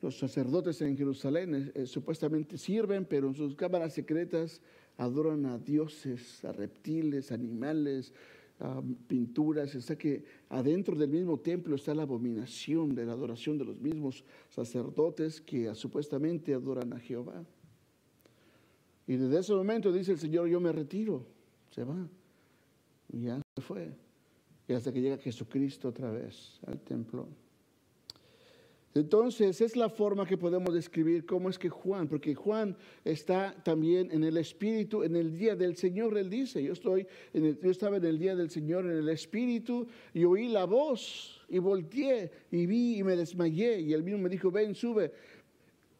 los 0.00 0.18
sacerdotes 0.18 0.82
en 0.82 0.96
Jerusalén 0.96 1.54
eh, 1.54 1.72
eh, 1.74 1.86
supuestamente 1.86 2.58
sirven, 2.58 3.04
pero 3.04 3.28
en 3.28 3.34
sus 3.34 3.54
cámaras 3.54 3.94
secretas 3.94 4.60
adoran 4.96 5.46
a 5.46 5.58
dioses, 5.58 6.44
a 6.44 6.52
reptiles, 6.52 7.30
animales, 7.30 8.12
pinturas, 9.06 9.74
está 9.74 9.96
que 9.96 10.24
adentro 10.48 10.94
del 10.96 11.08
mismo 11.08 11.38
templo 11.38 11.76
está 11.76 11.94
la 11.94 12.02
abominación 12.02 12.94
de 12.94 13.06
la 13.06 13.12
adoración 13.12 13.56
de 13.56 13.64
los 13.64 13.80
mismos 13.80 14.24
sacerdotes 14.48 15.40
que 15.40 15.74
supuestamente 15.74 16.52
adoran 16.52 16.92
a 16.92 16.98
Jehová. 16.98 17.44
Y 19.06 19.16
desde 19.16 19.38
ese 19.38 19.54
momento 19.54 19.90
dice 19.90 20.12
el 20.12 20.18
Señor, 20.18 20.48
yo 20.48 20.60
me 20.60 20.72
retiro, 20.72 21.26
se 21.70 21.84
va. 21.84 22.08
Y 23.12 23.22
ya 23.22 23.40
se 23.56 23.62
fue. 23.62 23.92
Y 24.68 24.72
hasta 24.72 24.92
que 24.92 25.00
llega 25.00 25.18
Jesucristo 25.18 25.88
otra 25.88 26.10
vez 26.10 26.60
al 26.66 26.80
templo. 26.80 27.26
Entonces, 28.92 29.60
es 29.60 29.76
la 29.76 29.88
forma 29.88 30.26
que 30.26 30.36
podemos 30.36 30.74
describir 30.74 31.24
cómo 31.24 31.48
es 31.48 31.58
que 31.58 31.68
Juan, 31.68 32.08
porque 32.08 32.34
Juan 32.34 32.76
está 33.04 33.54
también 33.62 34.10
en 34.10 34.24
el 34.24 34.36
Espíritu, 34.36 35.04
en 35.04 35.14
el 35.14 35.38
día 35.38 35.54
del 35.54 35.76
Señor, 35.76 36.18
él 36.18 36.28
dice, 36.28 36.60
yo, 36.60 36.72
estoy 36.72 37.06
yo 37.32 37.70
estaba 37.70 37.98
en 37.98 38.04
el 38.04 38.18
día 38.18 38.34
del 38.34 38.50
Señor 38.50 38.86
en 38.86 38.96
el 38.96 39.08
Espíritu 39.08 39.86
y 40.12 40.24
oí 40.24 40.48
la 40.48 40.64
voz 40.64 41.40
y 41.48 41.60
volteé 41.60 42.32
y 42.50 42.66
vi 42.66 42.98
y 42.98 43.04
me 43.04 43.14
desmayé 43.14 43.80
y 43.80 43.92
él 43.92 44.02
mismo 44.02 44.22
me 44.22 44.28
dijo, 44.28 44.50
ven, 44.50 44.74
sube. 44.74 45.12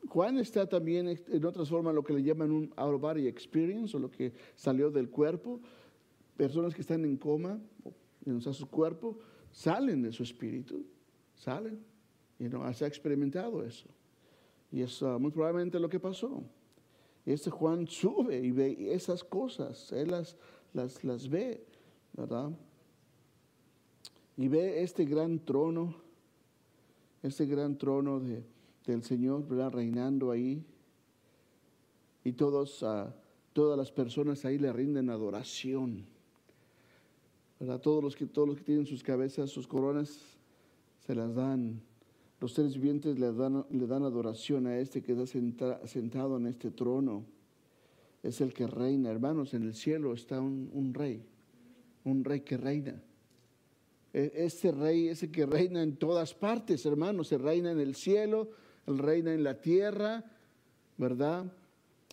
Juan 0.09 0.39
está 0.39 0.69
también 0.69 1.17
en 1.29 1.45
otras 1.45 1.69
formas 1.69 1.95
lo 1.95 2.03
que 2.03 2.15
le 2.15 2.25
llaman 2.25 2.51
un 2.51 2.73
out 2.75 2.95
of 2.95 3.01
body 3.01 3.29
experience 3.29 3.97
o 3.97 4.01
lo 4.01 4.11
que 4.11 4.33
salió 4.57 4.91
del 4.91 5.11
cuerpo. 5.11 5.61
Personas 6.37 6.75
que 6.75 6.81
están 6.81 7.05
en 7.05 7.17
coma, 7.17 7.61
en 8.27 8.41
su 8.41 8.69
cuerpo, 8.69 9.17
salen 9.53 10.03
de 10.03 10.11
su 10.11 10.25
espíritu, 10.25 10.85
salen 11.35 11.91
y 12.41 12.49
no 12.49 12.65
has 12.65 12.81
experimentado 12.83 13.63
eso. 13.63 13.87
Y 14.73 14.81
es 14.81 15.03
uh, 15.03 15.19
muy 15.21 15.31
probablemente 15.31 15.79
lo 15.79 15.91
que 15.91 16.01
pasó. 16.01 16.43
Este 17.27 17.51
Juan 17.51 17.87
sube 17.87 18.41
y 18.41 18.51
ve 18.51 18.95
esas 18.95 19.23
cosas, 19.23 19.93
él 19.93 20.11
las, 20.11 20.37
las, 20.73 21.05
las 21.05 21.29
ve, 21.29 21.65
¿verdad? 22.15 22.51
Y 24.39 24.49
ve 24.49 24.83
este 24.83 25.05
gran 25.05 25.39
trono, 25.39 25.95
este 27.23 27.45
gran 27.45 27.77
trono 27.77 28.21
de, 28.21 28.43
del 28.87 29.03
Señor, 29.03 29.47
¿verdad? 29.47 29.73
Reinando 29.73 30.31
ahí. 30.31 30.65
Y 32.25 32.33
todos, 32.33 32.83
uh, 32.83 33.11
todas 33.53 33.77
las 33.77 33.93
personas 33.93 34.47
ahí 34.47 34.57
le 34.57 34.73
rinden 34.73 35.11
adoración. 35.11 36.07
¿verdad? 37.59 37.79
Todos 37.83 38.03
los, 38.03 38.17
que, 38.17 38.25
todos 38.25 38.49
los 38.49 38.57
que 38.57 38.65
tienen 38.65 38.87
sus 38.87 39.03
cabezas, 39.03 39.51
sus 39.51 39.67
coronas, 39.67 40.19
se 41.01 41.15
las 41.15 41.35
dan 41.35 41.83
los 42.41 42.55
seres 42.55 42.75
vivientes 42.75 43.19
le 43.19 43.33
dan, 43.33 43.67
le 43.71 43.87
dan 43.87 44.03
adoración 44.03 44.67
a 44.67 44.79
este 44.79 45.03
que 45.03 45.13
está 45.13 45.87
sentado 45.87 46.39
en 46.39 46.47
este 46.47 46.71
trono. 46.71 47.27
Es 48.23 48.41
el 48.41 48.55
que 48.55 48.67
reina. 48.67 49.11
Hermanos, 49.11 49.53
en 49.53 49.65
el 49.65 49.75
cielo 49.75 50.15
está 50.15 50.41
un, 50.41 50.93
rey, 50.95 51.23
un 52.05 52.25
rey 52.25 52.41
que 52.41 52.57
reina. 52.57 53.03
E, 54.13 54.33
este 54.37 54.73
rey, 54.73 55.09
ese 55.09 55.31
que 55.31 55.45
reina 55.45 55.83
en 55.83 55.97
todas 55.97 56.33
partes, 56.33 56.85
hermanos, 56.87 57.29
se 57.29 57.37
reina 57.37 57.73
en 57.73 57.81
el 57.81 57.95
cielo, 57.95 58.51
él 58.87 58.99
reina 58.99 59.35
en 59.35 59.45
la 59.45 59.61
tierra, 59.61 60.25
¿verdad? 60.97 61.45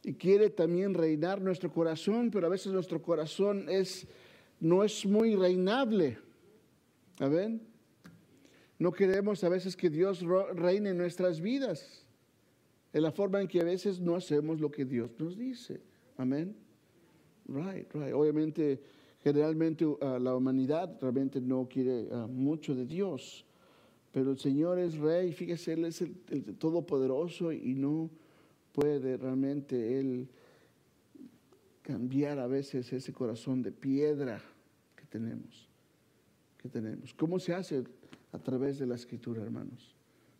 Y 0.04 0.14
quiere 0.14 0.50
también 0.50 0.94
reinar 0.94 1.42
nuestro 1.42 1.72
corazón, 1.72 2.32
pero 2.32 2.48
a 2.48 2.50
veces 2.50 2.74
nuestro 2.74 3.02
corazón 3.02 3.68
es, 3.70 4.06
no 4.60 4.84
es 4.84 5.06
muy 5.06 5.36
reinable. 5.36 6.18
¿Ven? 7.20 7.77
No 8.80 8.92
queremos 8.92 9.44
a 9.44 9.50
veces 9.50 9.76
que 9.76 9.90
Dios 9.90 10.24
reine 10.54 10.92
en 10.92 10.98
nuestras 10.98 11.42
vidas, 11.42 12.06
en 12.94 13.02
la 13.02 13.12
forma 13.12 13.42
en 13.42 13.48
que 13.48 13.60
a 13.60 13.64
veces 13.64 14.00
no 14.00 14.16
hacemos 14.16 14.60
lo 14.60 14.70
que 14.70 14.86
Dios 14.86 15.12
nos 15.18 15.38
dice. 15.38 15.82
Amén. 16.18 16.56
Right, 17.48 17.92
right. 17.94 18.14
Obviamente, 18.14 18.82
generalmente 19.24 19.86
uh, 19.86 20.20
la 20.20 20.36
humanidad 20.36 20.98
realmente 21.02 21.42
no 21.42 21.68
quiere 21.68 22.04
uh, 22.04 22.28
mucho 22.28 22.76
de 22.76 22.86
Dios, 22.86 23.46
pero 24.12 24.32
el 24.32 24.38
Señor 24.38 24.80
es 24.80 24.98
rey, 24.98 25.32
fíjese, 25.32 25.74
Él 25.74 25.86
es 25.86 26.02
el, 26.02 26.16
todopoderoso 26.58 27.52
y 27.52 27.74
no 27.76 28.10
puede 28.74 29.18
realmente 29.18 30.00
Él 30.00 30.28
cambiar 31.82 32.38
a 32.40 32.48
veces 32.48 32.92
ese 32.94 33.14
corazón 33.14 33.62
de 33.64 33.72
piedra 33.72 34.42
que 34.96 35.06
tenemos. 35.06 35.68
Que 36.58 36.70
tenemos. 36.70 37.14
¿Cómo 37.14 37.40
se 37.40 37.54
hace? 37.54 37.84
A 38.32 38.40
través 38.40 38.80
de 38.80 38.86
la 38.86 38.96
escritura, 38.96 39.42
hermanos. 39.42 39.96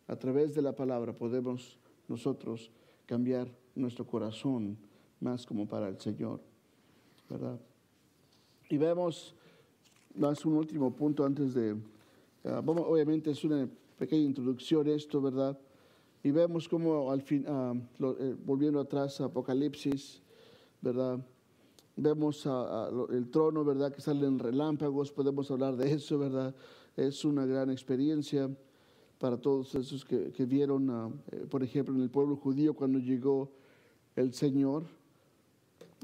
A 0.06 0.16
través 0.16 0.54
de 0.54 0.62
la 0.62 0.74
palabra 0.74 1.12
podemos 1.12 1.78
nosotros 2.08 2.70
cambiar 3.06 3.48
nuestro 3.74 4.06
corazón 4.06 4.76
más 5.20 5.46
como 5.46 5.66
para 5.66 5.88
el 5.88 5.98
Señor, 5.98 6.40
¿verdad? 7.28 7.58
Y 8.70 8.76
vemos 8.76 9.34
más 10.14 10.44
un 10.44 10.54
último 10.54 10.94
punto 10.94 11.24
antes 11.24 11.54
de, 11.54 11.76
ah, 12.44 12.62
obviamente 12.64 13.30
es 13.30 13.44
una 13.44 13.68
pequeña 13.98 14.24
introducción 14.24 14.86
esto, 14.88 15.20
¿verdad? 15.20 15.58
Y 16.22 16.30
vemos 16.30 16.68
como 16.68 17.10
al 17.10 17.22
fin, 17.22 17.44
ah, 17.48 17.74
eh, 17.74 18.36
volviendo 18.44 18.80
atrás 18.80 19.20
a 19.20 19.26
Apocalipsis, 19.26 20.20
¿verdad? 20.80 21.18
Vemos 21.96 22.46
el 23.10 23.28
trono, 23.28 23.64
¿verdad? 23.64 23.92
Que 23.92 24.00
salen 24.00 24.38
relámpagos, 24.38 25.10
podemos 25.10 25.50
hablar 25.50 25.76
de 25.76 25.92
eso, 25.94 26.16
¿verdad? 26.18 26.54
Es 26.98 27.24
una 27.24 27.46
gran 27.46 27.70
experiencia 27.70 28.50
para 29.18 29.36
todos 29.36 29.74
esos 29.74 30.04
que, 30.04 30.46
vieron, 30.46 30.90
ah, 30.90 31.10
eh, 31.30 31.46
por 31.48 31.62
ejemplo, 31.62 31.94
en 31.94 32.02
el 32.02 32.10
pueblo 32.10 32.36
judío 32.36 32.74
cuando 32.74 32.98
llegó 32.98 33.52
el 34.16 34.32
Señor. 34.32 34.84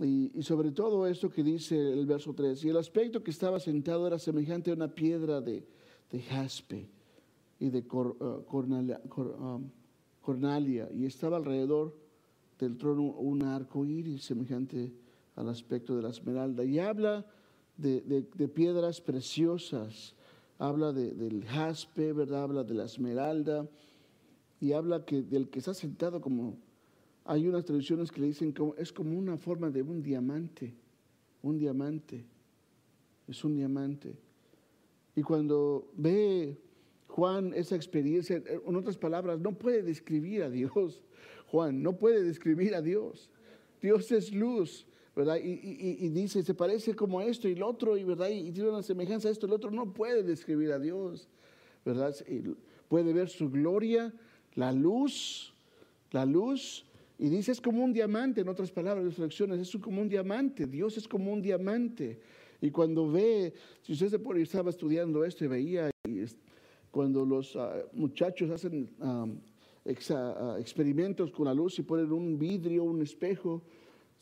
Y, 0.03 0.43
sobre 0.43 0.73
todo 0.73 1.07
esto 1.07 1.31
que 1.31 1.43
dice 1.43 1.77
el 1.77 2.07
verso 2.07 2.33
3, 2.35 2.65
y 2.65 2.69
el 2.69 2.77
aspecto 2.77 3.23
que 3.23 3.31
estaba 3.31 3.61
sentado 3.61 4.07
era 4.07 4.19
semejante 4.19 4.71
a 4.71 4.75
una 4.75 4.89
piedra 4.89 5.41
de, 5.41 5.65
jaspe 6.29 6.89
y 7.59 7.71
de 7.71 7.85
ah, 7.91 8.13
ah, 8.21 9.61
cornalia, 10.21 10.89
y 10.93 11.07
estaba 11.07 11.37
alrededor 11.37 11.97
del 12.59 12.77
trono 12.77 13.03
un 13.03 13.43
arco 13.43 13.85
iris 13.85 14.25
semejante 14.25 14.93
al 15.37 15.49
aspecto 15.49 15.97
de 15.97 16.03
la 16.03 16.11
esmeralda, 16.11 16.65
y 16.65 16.79
habla 16.79 17.27
de, 17.77 18.01
de 18.01 18.49
piedras 18.49 19.01
preciosas 19.01 20.15
habla 20.59 20.93
del 20.93 21.45
jaspe, 21.45 22.13
¿verdad? 22.13 22.45
Habla 22.45 22.65
de 22.65 22.75
la 22.75 22.85
esmeralda 22.85 23.69
y 24.61 24.73
habla 24.73 25.05
que 25.05 25.23
del 25.23 25.49
que 25.49 25.59
está 25.59 25.75
sentado 25.75 26.21
como, 26.21 26.57
hay 27.25 27.47
unas 27.49 27.65
tradiciones 27.65 28.11
que 28.11 28.21
le 28.21 28.29
dicen 28.29 28.53
que 28.53 28.63
es 28.79 28.93
como 28.93 29.19
una 29.19 29.37
forma 29.37 29.71
de 29.71 29.83
un 29.83 30.03
diamante, 30.03 30.75
un 31.43 31.59
diamante, 31.59 32.25
es 33.27 33.45
un 33.45 33.57
diamante. 33.57 34.19
Y 35.17 35.23
cuando 35.23 35.91
ve 35.97 36.59
Juan, 37.09 37.53
esa 37.55 37.77
experiencia, 37.77 38.43
en 38.45 38.77
otras 38.77 38.97
palabras, 38.97 39.39
no 39.39 39.53
puede 39.53 39.83
describir 39.83 40.43
a 40.43 40.51
Dios. 40.51 41.05
Juan 41.47 41.83
no 41.83 41.97
puede 41.97 42.23
describir 42.25 42.75
a 42.75 42.83
Dios. 42.83 43.31
Dios 43.81 44.11
es 44.11 44.33
luz, 44.33 44.87
¿verdad? 45.15 45.37
Y, 45.43 46.09
dice, 46.09 46.43
se 46.43 46.55
parece 46.55 46.95
como 46.95 47.21
esto 47.21 47.49
y 47.49 47.53
el 47.53 47.63
otro, 47.63 47.97
y, 47.97 48.05
¿verdad? 48.05 48.29
Y, 48.31 48.51
tiene 48.51 48.71
una 48.71 48.83
semejanza 48.83 49.29
a 49.29 49.33
esto 49.33 49.47
y 49.47 49.51
el 49.51 49.55
otro. 49.55 49.71
No 49.71 49.93
puede 49.93 50.23
describir 50.23 50.73
a 50.73 50.79
Dios, 50.79 51.29
¿verdad? 51.85 52.15
Puede 52.89 53.13
ver 53.13 53.29
su 53.29 53.51
gloria, 53.51 54.13
la 54.55 54.73
luz, 54.73 55.55
la 56.11 56.27
luz, 56.27 56.85
y 57.19 57.29
dice, 57.29 57.53
es 57.53 57.61
como 57.61 57.85
un 57.85 57.93
diamante, 57.93 58.41
en 58.41 58.49
otras 58.49 58.73
palabras, 58.73 59.05
reflexiones, 59.05 59.61
es 59.61 59.81
como 59.81 60.03
un 60.03 60.09
diamante, 60.09 60.67
Dios 60.67 60.97
es 60.97 61.07
como 61.07 61.33
un 61.33 61.41
diamante. 61.41 62.19
Y 62.61 62.71
cuando 62.71 63.11
ve, 63.11 63.53
si 63.83 63.93
usted 63.93 64.09
se 64.09 64.19
pone, 64.19 64.43
estaba 64.43 64.71
estudiando 64.71 65.25
esto 65.25 65.45
y 65.45 65.49
veía, 65.49 65.91
y 66.09 66.25
cuando 66.91 67.25
los 67.25 67.55
ah, 67.57 67.85
muchachos 67.93 68.51
hacen 68.51 68.91
ah, 69.01 69.27
experimentos 70.59 71.31
con 71.31 71.45
la 71.45 71.55
luz 71.55 71.79
y 71.79 71.83
ponen 71.83 72.11
un 72.11 72.39
vidrio, 72.39 72.85
un 72.85 73.03
espejo, 73.03 73.63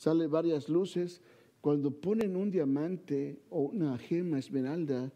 sale 0.03 0.27
varias 0.27 0.69
luces. 0.69 1.21
Cuando 1.61 1.93
ponen 1.93 2.35
un 2.35 2.51
diamante 2.51 3.39
o 3.51 3.61
una 3.61 3.97
gema 3.99 4.37
esmeralda, 4.41 5.13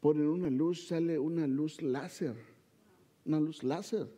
ponen 0.00 0.26
una 0.26 0.48
luz, 0.48 0.86
sale 0.86 1.18
una 1.18 1.46
luz 1.46 1.82
láser, 1.82 2.34
una 3.26 3.38
luz 3.38 3.62
láser. 3.62 4.08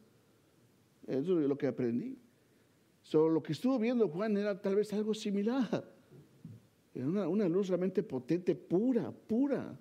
Eso 1.08 1.40
es 1.40 1.48
lo 1.48 1.58
que 1.58 1.66
aprendí. 1.66 2.16
So, 3.02 3.28
lo 3.28 3.42
que 3.42 3.54
estuvo 3.54 3.76
viendo 3.76 4.08
Juan 4.08 4.36
era 4.36 4.62
tal 4.62 4.76
vez 4.76 4.92
algo 4.92 5.14
similar. 5.14 5.92
Era 6.94 7.06
una, 7.08 7.26
una 7.26 7.48
luz 7.48 7.66
realmente 7.66 8.04
potente, 8.04 8.54
pura, 8.54 9.10
pura, 9.10 9.76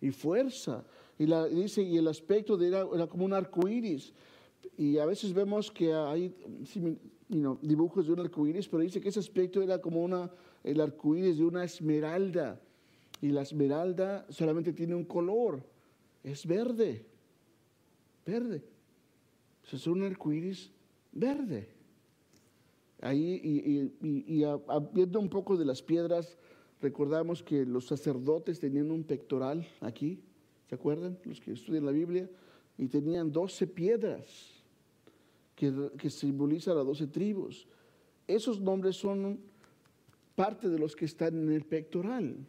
y 0.00 0.10
fuerza. 0.10 0.84
Y 1.20 1.26
la, 1.26 1.46
dice, 1.46 1.82
y 1.82 1.96
el 1.96 2.08
aspecto 2.08 2.56
de 2.56 2.66
era, 2.66 2.84
era 2.92 3.06
como 3.06 3.24
un 3.24 3.32
arco 3.32 3.68
iris. 3.68 4.12
Y 4.76 4.98
a 4.98 5.06
veces 5.06 5.32
vemos 5.32 5.70
que 5.70 5.94
hay 5.94 6.34
dibujos 7.28 8.06
de 8.06 8.12
un 8.12 8.20
arco 8.20 8.46
iris, 8.46 8.68
pero 8.68 8.82
dice 8.82 9.00
que 9.00 9.10
ese 9.10 9.20
aspecto 9.20 9.60
era 9.60 9.80
como 9.80 10.02
una, 10.02 10.30
el 10.64 10.80
arco 10.80 11.14
iris 11.14 11.38
de 11.38 11.44
una 11.44 11.64
esmeralda. 11.64 12.60
Y 13.20 13.28
la 13.28 13.42
esmeralda 13.42 14.26
solamente 14.30 14.72
tiene 14.72 14.94
un 14.94 15.04
color, 15.04 15.62
es 16.22 16.46
verde. 16.46 17.04
Verde. 18.24 18.62
es 19.70 19.86
un 19.86 20.02
arco 20.02 20.32
iris 20.32 20.70
verde. 21.12 21.68
Ahí, 23.00 23.40
y, 23.42 24.06
y, 24.06 24.44
viendo 24.92 25.20
un 25.20 25.28
poco 25.28 25.56
de 25.56 25.64
las 25.64 25.82
piedras, 25.82 26.36
recordamos 26.80 27.42
que 27.42 27.64
los 27.64 27.86
sacerdotes 27.86 28.58
tenían 28.58 28.90
un 28.90 29.04
pectoral 29.04 29.66
aquí, 29.80 30.20
¿se 30.68 30.74
acuerdan? 30.74 31.18
Los 31.24 31.40
que 31.40 31.52
estudian 31.52 31.86
la 31.86 31.92
Biblia, 31.92 32.28
y 32.76 32.88
tenían 32.88 33.32
doce 33.32 33.66
piedras 33.66 34.57
que, 35.58 35.90
que 35.98 36.08
simbolizan 36.08 36.76
las 36.76 36.86
doce 36.86 37.08
tribus. 37.08 37.66
Esos 38.28 38.60
nombres 38.60 38.94
son 38.94 39.40
parte 40.36 40.68
de 40.68 40.78
los 40.78 40.94
que 40.94 41.04
están 41.04 41.34
en 41.34 41.50
el 41.50 41.64
pectoral, 41.64 42.46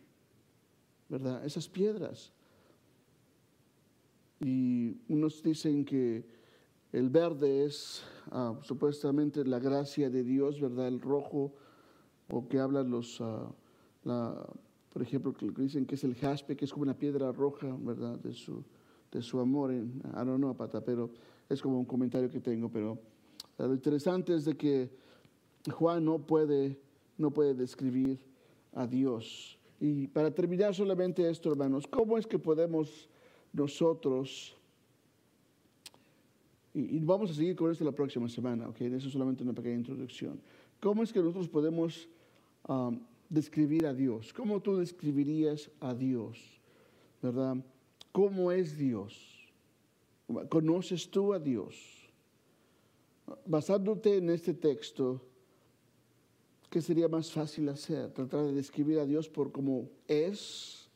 ¿verdad? 1.09 1.43
Esas 1.43 1.67
piedras. 1.67 2.31
Y 4.39 4.95
unos 5.07 5.41
dicen 5.41 5.85
que 5.85 6.23
el 6.91 7.09
verde 7.09 7.65
es 7.65 8.03
ah, 8.29 8.59
supuestamente 8.61 9.43
la 9.43 9.57
gracia 9.57 10.11
de 10.11 10.23
Dios, 10.23 10.61
¿verdad? 10.61 10.87
El 10.87 11.01
rojo, 11.01 11.51
o 12.29 12.47
que 12.47 12.59
hablan 12.59 12.91
los, 12.91 13.19
ah, 13.21 13.51
por 14.93 15.01
ejemplo, 15.01 15.33
que 15.33 15.49
dicen 15.57 15.87
que 15.87 15.95
es 15.95 16.03
el 16.03 16.13
jaspe, 16.13 16.55
que 16.55 16.65
es 16.65 16.71
como 16.71 16.83
una 16.83 16.95
piedra 16.95 17.31
roja, 17.31 17.75
¿verdad? 17.79 18.19
De 18.19 18.33
su, 18.33 18.63
de 19.11 19.23
su 19.23 19.39
amor. 19.39 19.71
En, 19.71 19.99
I 20.13 20.25
don't 20.25 20.37
know, 20.37 20.55
pata, 20.55 20.85
pero 20.85 21.09
es 21.49 21.61
como 21.61 21.79
un 21.79 21.85
comentario 21.85 22.29
que 22.29 22.39
tengo. 22.39 22.69
Pero 22.69 22.99
lo 23.57 23.73
interesante 23.73 24.35
es 24.35 24.45
de 24.45 24.55
que 24.55 24.89
Juan 25.71 26.05
no 26.05 26.19
puede, 26.19 26.79
no 27.17 27.31
puede 27.31 27.53
describir 27.53 28.19
a 28.73 28.87
Dios. 28.87 29.57
Y 29.79 30.07
para 30.07 30.31
terminar 30.31 30.75
solamente 30.75 31.29
esto, 31.29 31.51
hermanos, 31.51 31.87
¿cómo 31.87 32.17
es 32.17 32.27
que 32.27 32.39
podemos 32.39 33.09
nosotros 33.51 34.55
y, 36.73 36.99
vamos 36.99 37.31
a 37.31 37.33
seguir 37.33 37.55
con 37.55 37.71
esto 37.71 37.83
la 37.83 37.91
próxima 37.91 38.29
semana, 38.29 38.67
¿ok? 38.69 38.81
Eso 38.81 39.07
es 39.07 39.13
solamente 39.13 39.43
una 39.43 39.53
pequeña 39.53 39.75
introducción. 39.75 40.39
¿Cómo 40.79 41.03
es 41.03 41.11
que 41.11 41.19
nosotros 41.19 41.49
podemos 41.49 42.07
um, 42.67 42.99
describir 43.27 43.85
a 43.85 43.93
Dios? 43.93 44.31
¿Cómo 44.33 44.61
tú 44.61 44.77
describirías 44.77 45.69
a 45.79 45.93
Dios? 45.93 46.39
¿Verdad? 47.21 47.57
¿Cómo 48.11 48.51
es 48.51 48.77
Dios? 48.77 49.38
¿Conoces 50.49 51.09
tú 51.09 51.33
a 51.33 51.39
Dios? 51.39 51.75
Basándote 53.45 54.17
en 54.17 54.29
este 54.29 54.53
texto, 54.53 55.21
¿qué 56.69 56.81
sería 56.81 57.07
más 57.07 57.31
fácil 57.31 57.69
hacer? 57.69 58.11
¿Tratar 58.11 58.45
de 58.45 58.53
describir 58.53 58.99
a 58.99 59.05
Dios 59.05 59.29
por 59.29 59.51
cómo 59.51 59.89
es 60.07 60.89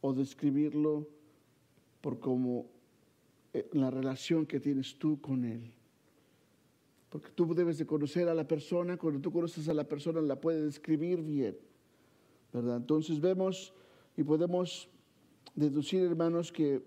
o 0.00 0.12
describirlo 0.12 1.06
por 2.00 2.20
cómo 2.20 2.66
eh, 3.54 3.66
la 3.72 3.90
relación 3.90 4.44
que 4.44 4.60
tienes 4.60 4.98
tú 4.98 5.20
con 5.20 5.44
Él. 5.44 5.72
Porque 7.08 7.30
tú 7.30 7.54
debes 7.54 7.78
de 7.78 7.86
conocer 7.86 8.28
a 8.28 8.34
la 8.34 8.46
persona, 8.46 8.98
cuando 8.98 9.20
tú 9.20 9.32
conoces 9.32 9.68
a 9.68 9.74
la 9.74 9.84
persona 9.84 10.20
la 10.20 10.38
puedes 10.38 10.64
describir 10.64 11.22
bien, 11.22 11.56
¿verdad? 12.52 12.76
Entonces 12.76 13.20
vemos 13.20 13.72
y 14.16 14.24
podemos 14.24 14.90
deducir, 15.54 16.02
hermanos, 16.02 16.52
que 16.52 16.82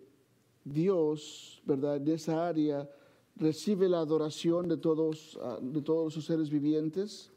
Dios, 0.73 1.61
¿verdad? 1.65 1.97
En 1.97 2.07
esa 2.09 2.47
área 2.47 2.89
recibe 3.35 3.87
la 3.87 3.99
adoración 3.99 4.67
de 4.67 4.77
todos, 4.77 5.39
ah, 5.41 5.59
de 5.61 5.81
todos 5.81 6.13
sus 6.13 6.25
seres 6.25 6.49
vivientes, 6.49 7.31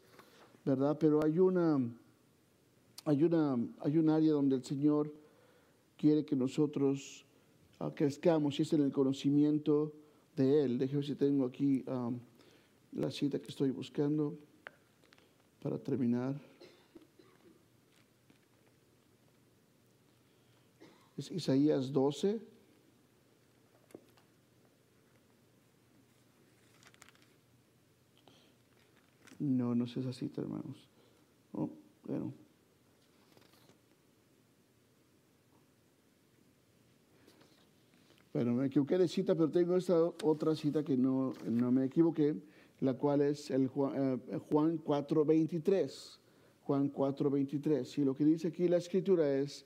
¿verdad? 0.65 0.97
Pero 0.99 1.23
hay 1.23 1.39
una, 1.39 1.79
hay 3.05 3.23
una, 3.23 3.57
hay 3.79 3.97
un 3.97 4.09
área 4.09 4.33
donde 4.33 4.55
el 4.55 4.63
Señor 4.63 5.11
quiere 5.97 6.25
que 6.25 6.35
nosotros 6.35 7.25
crezcamos 7.95 8.59
y 8.59 8.61
es 8.61 8.73
en 8.73 8.83
el 8.83 8.91
conocimiento 8.91 9.91
de 10.35 10.63
Él. 10.63 10.77
Déjame 10.77 10.99
ver 10.99 11.05
si 11.05 11.15
tengo 11.15 11.45
aquí 11.45 11.83
um, 11.87 12.19
la 12.93 13.09
cita 13.09 13.39
que 13.39 13.47
estoy 13.47 13.71
buscando 13.71 14.37
para 15.61 15.77
terminar. 15.77 16.39
Es 21.17 21.31
Isaías 21.31 21.91
12. 21.91 22.50
No, 29.41 29.73
no 29.73 29.85
es 29.85 29.97
esa 29.97 30.13
cita, 30.13 30.39
hermanos. 30.39 30.87
Oh, 31.51 31.67
bueno. 32.05 32.31
Bueno, 38.31 38.53
me 38.53 38.67
equivoqué 38.67 38.99
de 38.99 39.07
cita, 39.07 39.33
pero 39.33 39.49
tengo 39.49 39.75
esta 39.75 39.99
otra 39.99 40.55
cita 40.55 40.83
que 40.83 40.95
no, 40.95 41.33
no 41.49 41.71
me 41.71 41.85
equivoqué, 41.85 42.35
la 42.81 42.93
cual 42.93 43.21
es 43.21 43.49
el 43.49 43.67
Juan, 43.67 44.21
eh, 44.29 44.39
Juan 44.47 44.77
4.23. 44.83 46.19
Juan 46.61 46.93
4.23. 46.93 47.97
Y 47.97 48.05
lo 48.05 48.15
que 48.15 48.23
dice 48.23 48.49
aquí 48.49 48.67
la 48.67 48.77
escritura 48.77 49.27
es 49.39 49.65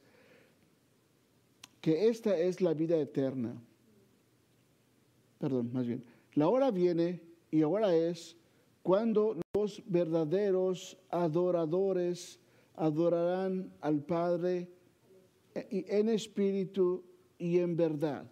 que 1.81 2.07
esta 2.07 2.37
es 2.37 2.61
la 2.61 2.73
vida 2.73 2.97
eterna. 2.97 3.61
Perdón, 5.37 5.69
más 5.73 5.85
bien. 5.85 6.01
La 6.33 6.47
hora 6.47 6.71
viene 6.71 7.19
y 7.51 7.61
ahora 7.61 7.93
es 7.93 8.37
cuando 8.85 9.35
los 9.55 9.81
verdaderos 9.87 10.95
adoradores 11.09 12.39
adorarán 12.75 13.73
al 13.81 14.03
Padre 14.03 14.69
en 15.55 16.07
espíritu 16.09 17.03
y 17.39 17.57
en 17.57 17.75
verdad. 17.75 18.29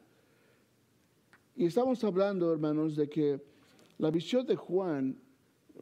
Y 1.56 1.66
estamos 1.66 2.04
hablando, 2.04 2.54
hermanos, 2.54 2.96
de 2.96 3.10
que 3.10 3.42
la 3.98 4.12
visión 4.12 4.46
de 4.46 4.56
Juan 4.56 5.18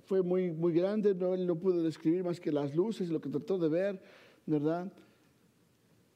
fue 0.06 0.24
muy, 0.24 0.52
muy 0.52 0.72
grande, 0.72 1.14
no, 1.14 1.34
él 1.34 1.46
no 1.46 1.58
pudo 1.58 1.84
describir 1.84 2.24
más 2.24 2.40
que 2.40 2.54
las 2.54 2.74
luces, 2.74 3.10
lo 3.10 3.20
que 3.20 3.28
trató 3.28 3.58
de 3.58 3.68
ver, 3.68 4.02
¿verdad? 4.46 4.90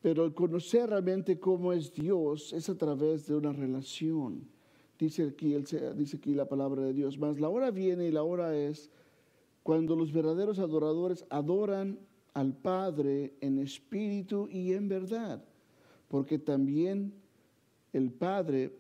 Pero 0.02 0.24
el 0.24 0.34
conocer 0.34 0.92
realmente 0.92 1.38
cómo 1.42 1.74
es 1.74 1.94
Dios 1.94 2.54
es 2.54 2.70
a 2.70 2.78
través 2.78 3.28
de 3.28 3.36
una 3.36 3.52
relación. 3.52 4.55
Dice 4.98 5.24
aquí, 5.28 5.56
dice 5.96 6.20
la 6.26 6.48
palabra 6.48 6.84
de 6.84 6.94
Dios. 6.94 7.18
Más 7.18 7.40
la 7.40 7.50
hora 7.50 7.72
viene 7.72 8.08
y 8.08 8.12
la 8.12 8.24
hora 8.24 8.56
es 8.56 8.90
cuando 9.64 9.96
los 9.96 10.14
verdaderos 10.14 10.60
adoradores 10.60 11.26
adoran 11.30 12.00
al 12.34 12.54
Padre 12.54 13.34
en 13.42 13.60
espíritu 13.60 14.48
y 14.50 14.74
en 14.74 14.88
verdad. 14.88 15.44
Porque 16.08 16.40
también 16.40 17.14
el 17.92 18.12
Padre 18.12 18.72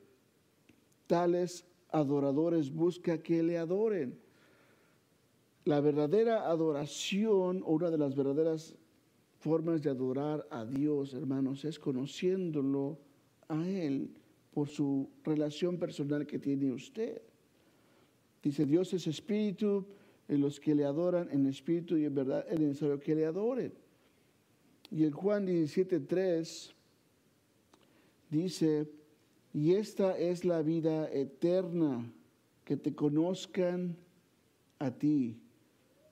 tales 1.07 1.65
adoradores 1.89 2.73
busca 2.73 3.17
que 3.17 3.43
le 3.43 3.57
adoren. 3.57 4.17
La 5.65 5.81
verdadera 5.81 6.47
adoración, 6.49 7.63
o 7.65 7.71
una 7.73 7.89
de 7.89 7.97
las 7.97 8.15
verdaderas 8.15 8.75
formas 9.39 9.81
de 9.81 9.89
adorar 9.89 10.47
a 10.49 10.65
Dios, 10.65 11.13
hermanos, 11.13 11.65
es 11.65 11.79
conociéndolo 11.79 12.99
a 13.47 13.67
Él 13.67 14.11
por 14.55 14.69
su 14.69 15.09
relación 15.25 15.77
personal 15.77 16.25
que 16.25 16.39
tiene 16.39 16.71
usted. 16.71 17.21
Dice, 18.41 18.65
Dios 18.65 18.93
es 18.93 19.05
espíritu, 19.05 19.85
y 20.29 20.37
los 20.37 20.61
que 20.61 20.73
le 20.73 20.85
adoran 20.85 21.29
en 21.29 21.45
espíritu 21.45 21.97
y 21.97 22.05
en 22.05 22.15
verdad 22.15 22.45
es 22.49 22.57
necesario 22.57 22.97
que 23.01 23.15
le 23.15 23.25
adoren. 23.25 23.73
Y 24.89 25.03
en 25.03 25.11
Juan 25.11 25.45
17.3 25.45 26.71
dice, 28.29 28.87
y 29.53 29.73
esta 29.73 30.17
es 30.17 30.45
la 30.45 30.61
vida 30.61 31.11
eterna, 31.11 32.09
que 32.63 32.77
te 32.77 32.95
conozcan 32.95 33.97
a 34.79 34.89
ti. 34.89 35.37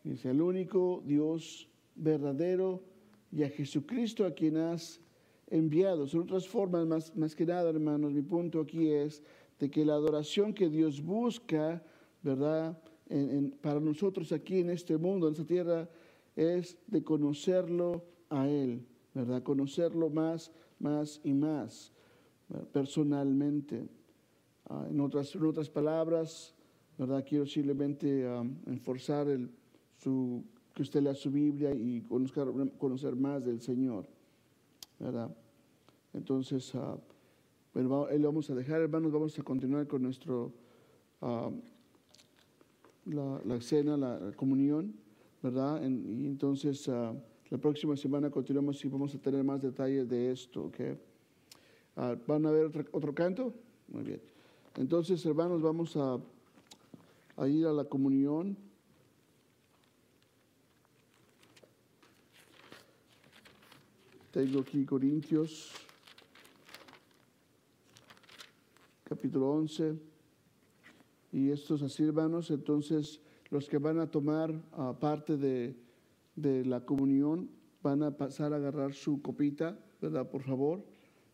Dice, 0.03 0.31
el 0.31 0.41
único 0.41 1.01
Dios 1.05 1.69
verdadero 1.95 2.83
y 3.31 3.43
a 3.43 3.49
Jesucristo 3.49 4.25
a 4.25 4.33
quien 4.33 4.57
has 4.57 4.99
enviado. 5.53 6.07
Son 6.07 6.21
otras 6.21 6.47
formas, 6.47 6.85
más, 6.87 7.15
más 7.15 7.35
que 7.35 7.45
nada, 7.45 7.69
hermanos, 7.69 8.11
mi 8.11 8.23
punto 8.23 8.59
aquí 8.59 8.89
es 8.89 9.21
de 9.59 9.69
que 9.69 9.85
la 9.85 9.93
adoración 9.93 10.53
que 10.53 10.69
Dios 10.69 11.01
busca, 11.01 11.83
¿verdad? 12.21 12.77
para 13.61 13.79
nosotros 13.79 14.31
aquí 14.31 14.59
en 14.59 14.71
este 14.71 14.97
mundo, 14.97 15.27
en 15.27 15.33
esta 15.33 15.45
tierra, 15.45 15.87
es 16.35 16.77
de 16.87 17.03
conocerlo 17.03 18.03
a 18.29 18.47
Él, 18.47 18.83
¿verdad? 19.13 19.43
Conocerlo 19.43 20.09
más, 20.09 20.51
más 20.79 21.21
y 21.23 21.33
más, 21.33 21.91
personalmente. 22.71 23.87
Ah, 24.65 24.87
en, 24.89 24.99
otras, 24.99 25.35
en 25.35 25.45
otras 25.45 25.69
palabras, 25.69 26.55
¿verdad? 26.97 27.23
Quiero 27.27 27.45
simplemente 27.45 28.25
enforzar 28.65 29.27
el, 29.27 29.51
su, 29.97 30.43
que 30.73 30.81
usted 30.81 31.01
lea 31.01 31.13
su 31.13 31.29
Biblia 31.29 31.71
y 31.75 32.01
conozca, 32.01 32.45
conocer 32.79 33.15
más 33.15 33.45
del 33.45 33.61
Señor, 33.61 34.07
¿verdad? 34.99 35.29
Entonces, 36.13 36.73
uh, 36.75 36.99
bueno, 37.73 38.07
vamos 38.19 38.49
a 38.49 38.55
dejar, 38.55 38.81
hermanos, 38.81 39.11
vamos 39.11 39.37
a 39.37 39.43
continuar 39.43 39.87
con 39.87 40.03
nuestro... 40.03 40.51
Ah, 41.21 41.49
la, 43.05 43.61
cena, 43.61 43.97
la, 43.97 44.31
comunión, 44.35 44.93
¿verdad? 45.41 45.81
y 45.83 46.25
entonces 46.25 46.87
uh, 46.87 47.15
la 47.49 47.57
próxima 47.57 47.97
semana 47.97 48.29
continuamos 48.29 48.83
y 48.83 48.87
vamos 48.87 49.13
a 49.13 49.17
tener 49.17 49.43
más 49.43 49.61
detalles 49.61 50.07
de 50.07 50.31
esto, 50.31 50.65
¿ok? 50.65 50.79
Uh, 51.95 52.15
¿Van 52.25 52.45
a 52.45 52.51
ver 52.51 52.65
otro, 52.65 52.85
otro, 52.91 53.13
canto? 53.13 53.53
Muy 53.89 54.03
bien. 54.03 54.21
Entonces, 54.77 55.23
hermanos, 55.25 55.61
vamos 55.61 55.95
a 55.95 56.19
ir 57.47 57.67
a 57.67 57.73
la 57.73 57.83
comunión. 57.83 58.57
Tengo 64.31 64.61
aquí 64.61 64.83
Corintios, 64.83 65.71
capítulo 69.03 69.51
11. 69.51 69.95
Y 71.31 71.49
estos 71.49 71.81
así, 71.81 72.03
hermanos, 72.03 72.51
entonces 72.51 73.21
los 73.49 73.67
que 73.67 73.77
van 73.77 73.99
a 73.99 74.09
tomar 74.09 74.51
uh, 74.51 74.93
parte 74.99 75.37
de, 75.37 75.75
de, 76.35 76.65
la 76.65 76.85
comunión 76.85 77.49
van 77.81 78.03
a 78.03 78.15
pasar 78.15 78.53
a 78.53 78.57
agarrar 78.57 78.93
su 78.93 79.21
copita, 79.21 79.77
¿verdad? 80.01 80.29
Por 80.29 80.43
favor. 80.43 80.83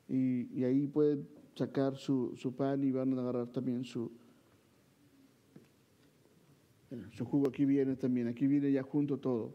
Y, 0.07 0.47
y 0.57 0.63
ahí 0.63 0.87
pueden 0.87 1.27
sacar 1.55 1.95
su, 1.95 2.33
su, 2.35 2.55
pan 2.55 2.83
y 2.83 2.91
van 2.91 3.13
a 3.17 3.21
agarrar 3.21 3.47
también 3.47 3.83
su, 3.83 4.11
su 7.11 7.25
jugo. 7.25 7.49
Aquí 7.49 7.65
viene 7.65 7.95
también, 7.95 8.27
aquí 8.27 8.47
viene 8.47 8.71
ya 8.71 8.83
junto 8.83 9.17
todo. 9.17 9.53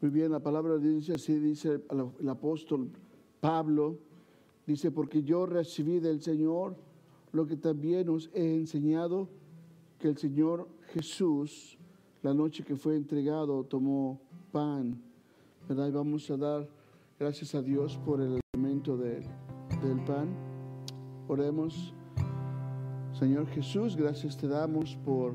Muy 0.00 0.10
bien, 0.10 0.30
la 0.30 0.38
palabra 0.38 0.78
dice 0.78 1.14
así, 1.14 1.34
dice 1.40 1.80
el 2.20 2.28
apóstol 2.28 2.88
Pablo, 3.40 3.98
dice, 4.64 4.92
porque 4.92 5.24
yo 5.24 5.44
recibí 5.44 5.98
del 5.98 6.22
Señor 6.22 6.76
lo 7.32 7.46
que 7.46 7.56
también 7.56 8.08
os 8.08 8.30
he 8.32 8.54
enseñado, 8.54 9.28
que 9.98 10.08
el 10.08 10.16
Señor 10.16 10.68
Jesús, 10.92 11.76
la 12.22 12.32
noche 12.32 12.62
que 12.62 12.76
fue 12.76 12.96
entregado, 12.96 13.64
tomó 13.64 14.20
pan, 14.52 15.02
¿verdad? 15.68 15.88
Y 15.88 15.92
vamos 15.92 16.30
a 16.30 16.36
dar 16.36 16.68
gracias 17.18 17.56
a 17.56 17.62
Dios 17.62 17.98
por 17.98 18.20
el 18.20 18.38
alimento 18.54 18.96
del 18.96 19.24
pan. 20.06 20.28
Oremos. 21.26 21.92
Señor 23.18 23.46
Jesús, 23.48 23.96
gracias 23.96 24.36
te 24.36 24.46
damos 24.46 24.96
por 25.04 25.34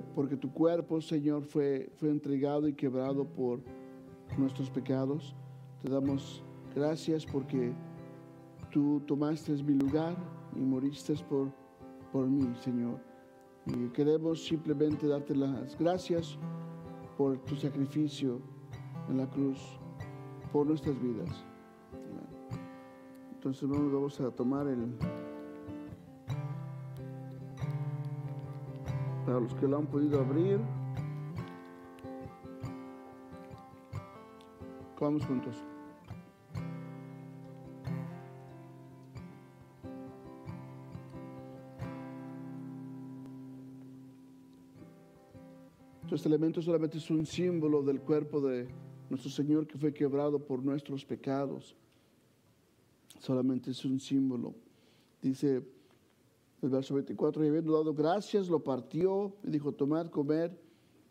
porque 0.00 0.36
tu 0.36 0.52
cuerpo, 0.52 1.00
Señor, 1.00 1.44
fue, 1.44 1.90
fue 1.96 2.10
entregado 2.10 2.68
y 2.68 2.74
quebrado 2.74 3.24
por 3.24 3.60
nuestros 4.38 4.70
pecados. 4.70 5.34
Te 5.82 5.90
damos 5.90 6.42
gracias 6.74 7.24
porque 7.24 7.72
tú 8.70 9.02
tomaste 9.06 9.52
mi 9.62 9.74
lugar 9.74 10.16
y 10.54 10.60
moriste 10.60 11.14
por, 11.28 11.52
por 12.12 12.26
mí, 12.28 12.52
Señor. 12.60 13.00
Y 13.66 13.88
queremos 13.88 14.44
simplemente 14.44 15.06
darte 15.06 15.34
las 15.34 15.76
gracias 15.78 16.38
por 17.16 17.38
tu 17.44 17.56
sacrificio 17.56 18.40
en 19.08 19.18
la 19.18 19.28
cruz, 19.28 19.80
por 20.52 20.66
nuestras 20.66 21.00
vidas. 21.00 21.44
Entonces 23.32 23.68
vamos 23.68 24.20
a 24.20 24.30
tomar 24.30 24.66
el, 24.66 24.96
para 29.26 29.40
los 29.40 29.54
que 29.56 29.66
lo 29.66 29.76
han 29.76 29.86
podido 29.86 30.20
abrir. 30.20 30.60
Vamos 35.00 35.26
juntos. 35.26 35.56
Este 46.10 46.28
elemento 46.28 46.62
solamente 46.62 46.96
es 46.96 47.10
un 47.10 47.26
símbolo 47.26 47.82
del 47.82 48.00
cuerpo 48.00 48.40
de 48.40 48.66
nuestro 49.10 49.30
Señor 49.30 49.66
que 49.66 49.76
fue 49.76 49.92
quebrado 49.92 50.38
por 50.38 50.64
nuestros 50.64 51.04
pecados. 51.04 51.76
Solamente 53.20 53.70
es 53.72 53.84
un 53.84 54.00
símbolo. 54.00 54.54
Dice 55.20 55.62
el 56.62 56.68
verso 56.70 56.94
24, 56.94 57.44
y 57.44 57.48
habiendo 57.48 57.72
dado 57.72 57.94
gracias, 57.94 58.48
lo 58.48 58.62
partió 58.62 59.34
y 59.44 59.50
dijo, 59.50 59.72
tomad, 59.72 60.08
comer, 60.08 60.58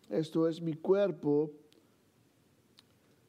esto 0.09 0.47
es 0.47 0.61
mi 0.61 0.73
cuerpo 0.73 1.51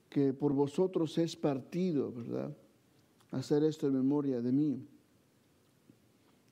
que 0.09 0.33
por 0.33 0.52
vosotros 0.52 1.16
es 1.18 1.37
partido, 1.37 2.12
¿verdad? 2.12 2.57
Hacer 3.31 3.62
esto 3.64 3.87
en 3.87 3.94
memoria 3.94 4.40
de 4.40 4.52
mí. 4.52 4.87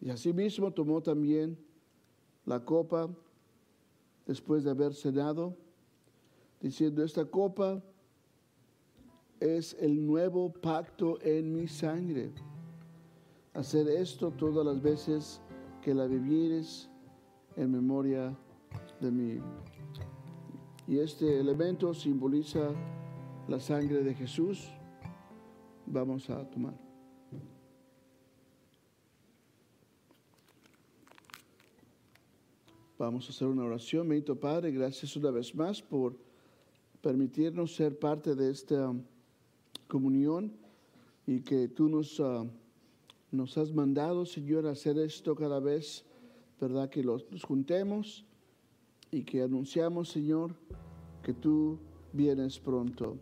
Y 0.00 0.10
asimismo 0.10 0.70
tomó 0.70 1.02
también 1.02 1.56
la 2.44 2.62
copa 2.62 3.08
después 4.26 4.64
de 4.64 4.70
haber 4.70 4.94
cenado, 4.94 5.56
diciendo, 6.60 7.02
esta 7.02 7.24
copa 7.24 7.82
es 9.40 9.76
el 9.80 10.06
nuevo 10.06 10.52
pacto 10.52 11.18
en 11.22 11.54
mi 11.54 11.68
sangre. 11.68 12.32
Hacer 13.52 13.88
esto 13.88 14.30
todas 14.30 14.64
las 14.66 14.82
veces 14.82 15.40
que 15.84 15.92
la 15.92 16.06
vivieres 16.06 16.88
en 17.56 17.70
memoria 17.70 18.34
de 19.02 19.10
mí. 19.10 19.38
Y 20.88 20.98
este 20.98 21.38
elemento 21.38 21.92
simboliza 21.92 22.70
la 23.48 23.60
sangre 23.60 24.02
de 24.02 24.14
Jesús. 24.14 24.70
Vamos 25.84 26.30
a 26.30 26.48
tomar. 26.48 26.74
Vamos 32.96 33.26
a 33.26 33.30
hacer 33.30 33.48
una 33.48 33.64
oración. 33.64 34.08
Bendito 34.08 34.40
Padre, 34.40 34.70
gracias 34.70 35.14
una 35.16 35.30
vez 35.30 35.54
más 35.54 35.82
por 35.82 36.16
permitirnos 37.02 37.74
ser 37.74 37.98
parte 37.98 38.34
de 38.34 38.50
esta 38.50 38.90
comunión 39.86 40.50
y 41.26 41.40
que 41.40 41.68
tú 41.68 41.90
nos... 41.90 42.18
Uh, 42.18 42.48
nos 43.34 43.58
has 43.58 43.72
mandado, 43.72 44.24
Señor, 44.24 44.66
hacer 44.66 44.98
esto 44.98 45.34
cada 45.34 45.60
vez, 45.60 46.04
¿verdad? 46.60 46.88
Que 46.88 47.02
los, 47.02 47.30
nos 47.30 47.42
juntemos 47.42 48.24
y 49.10 49.24
que 49.24 49.42
anunciamos, 49.42 50.08
Señor, 50.08 50.54
que 51.22 51.34
tú 51.34 51.78
vienes 52.12 52.58
pronto. 52.58 53.18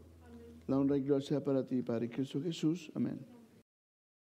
La 0.67 0.79
honra 0.79 0.97
y 0.97 1.03
gloria 1.03 1.43
para 1.43 1.67
ti, 1.67 1.83
Padre 1.83 2.09
Cristo 2.09 2.41
Jesús. 2.41 2.91
Amén. 2.95 3.32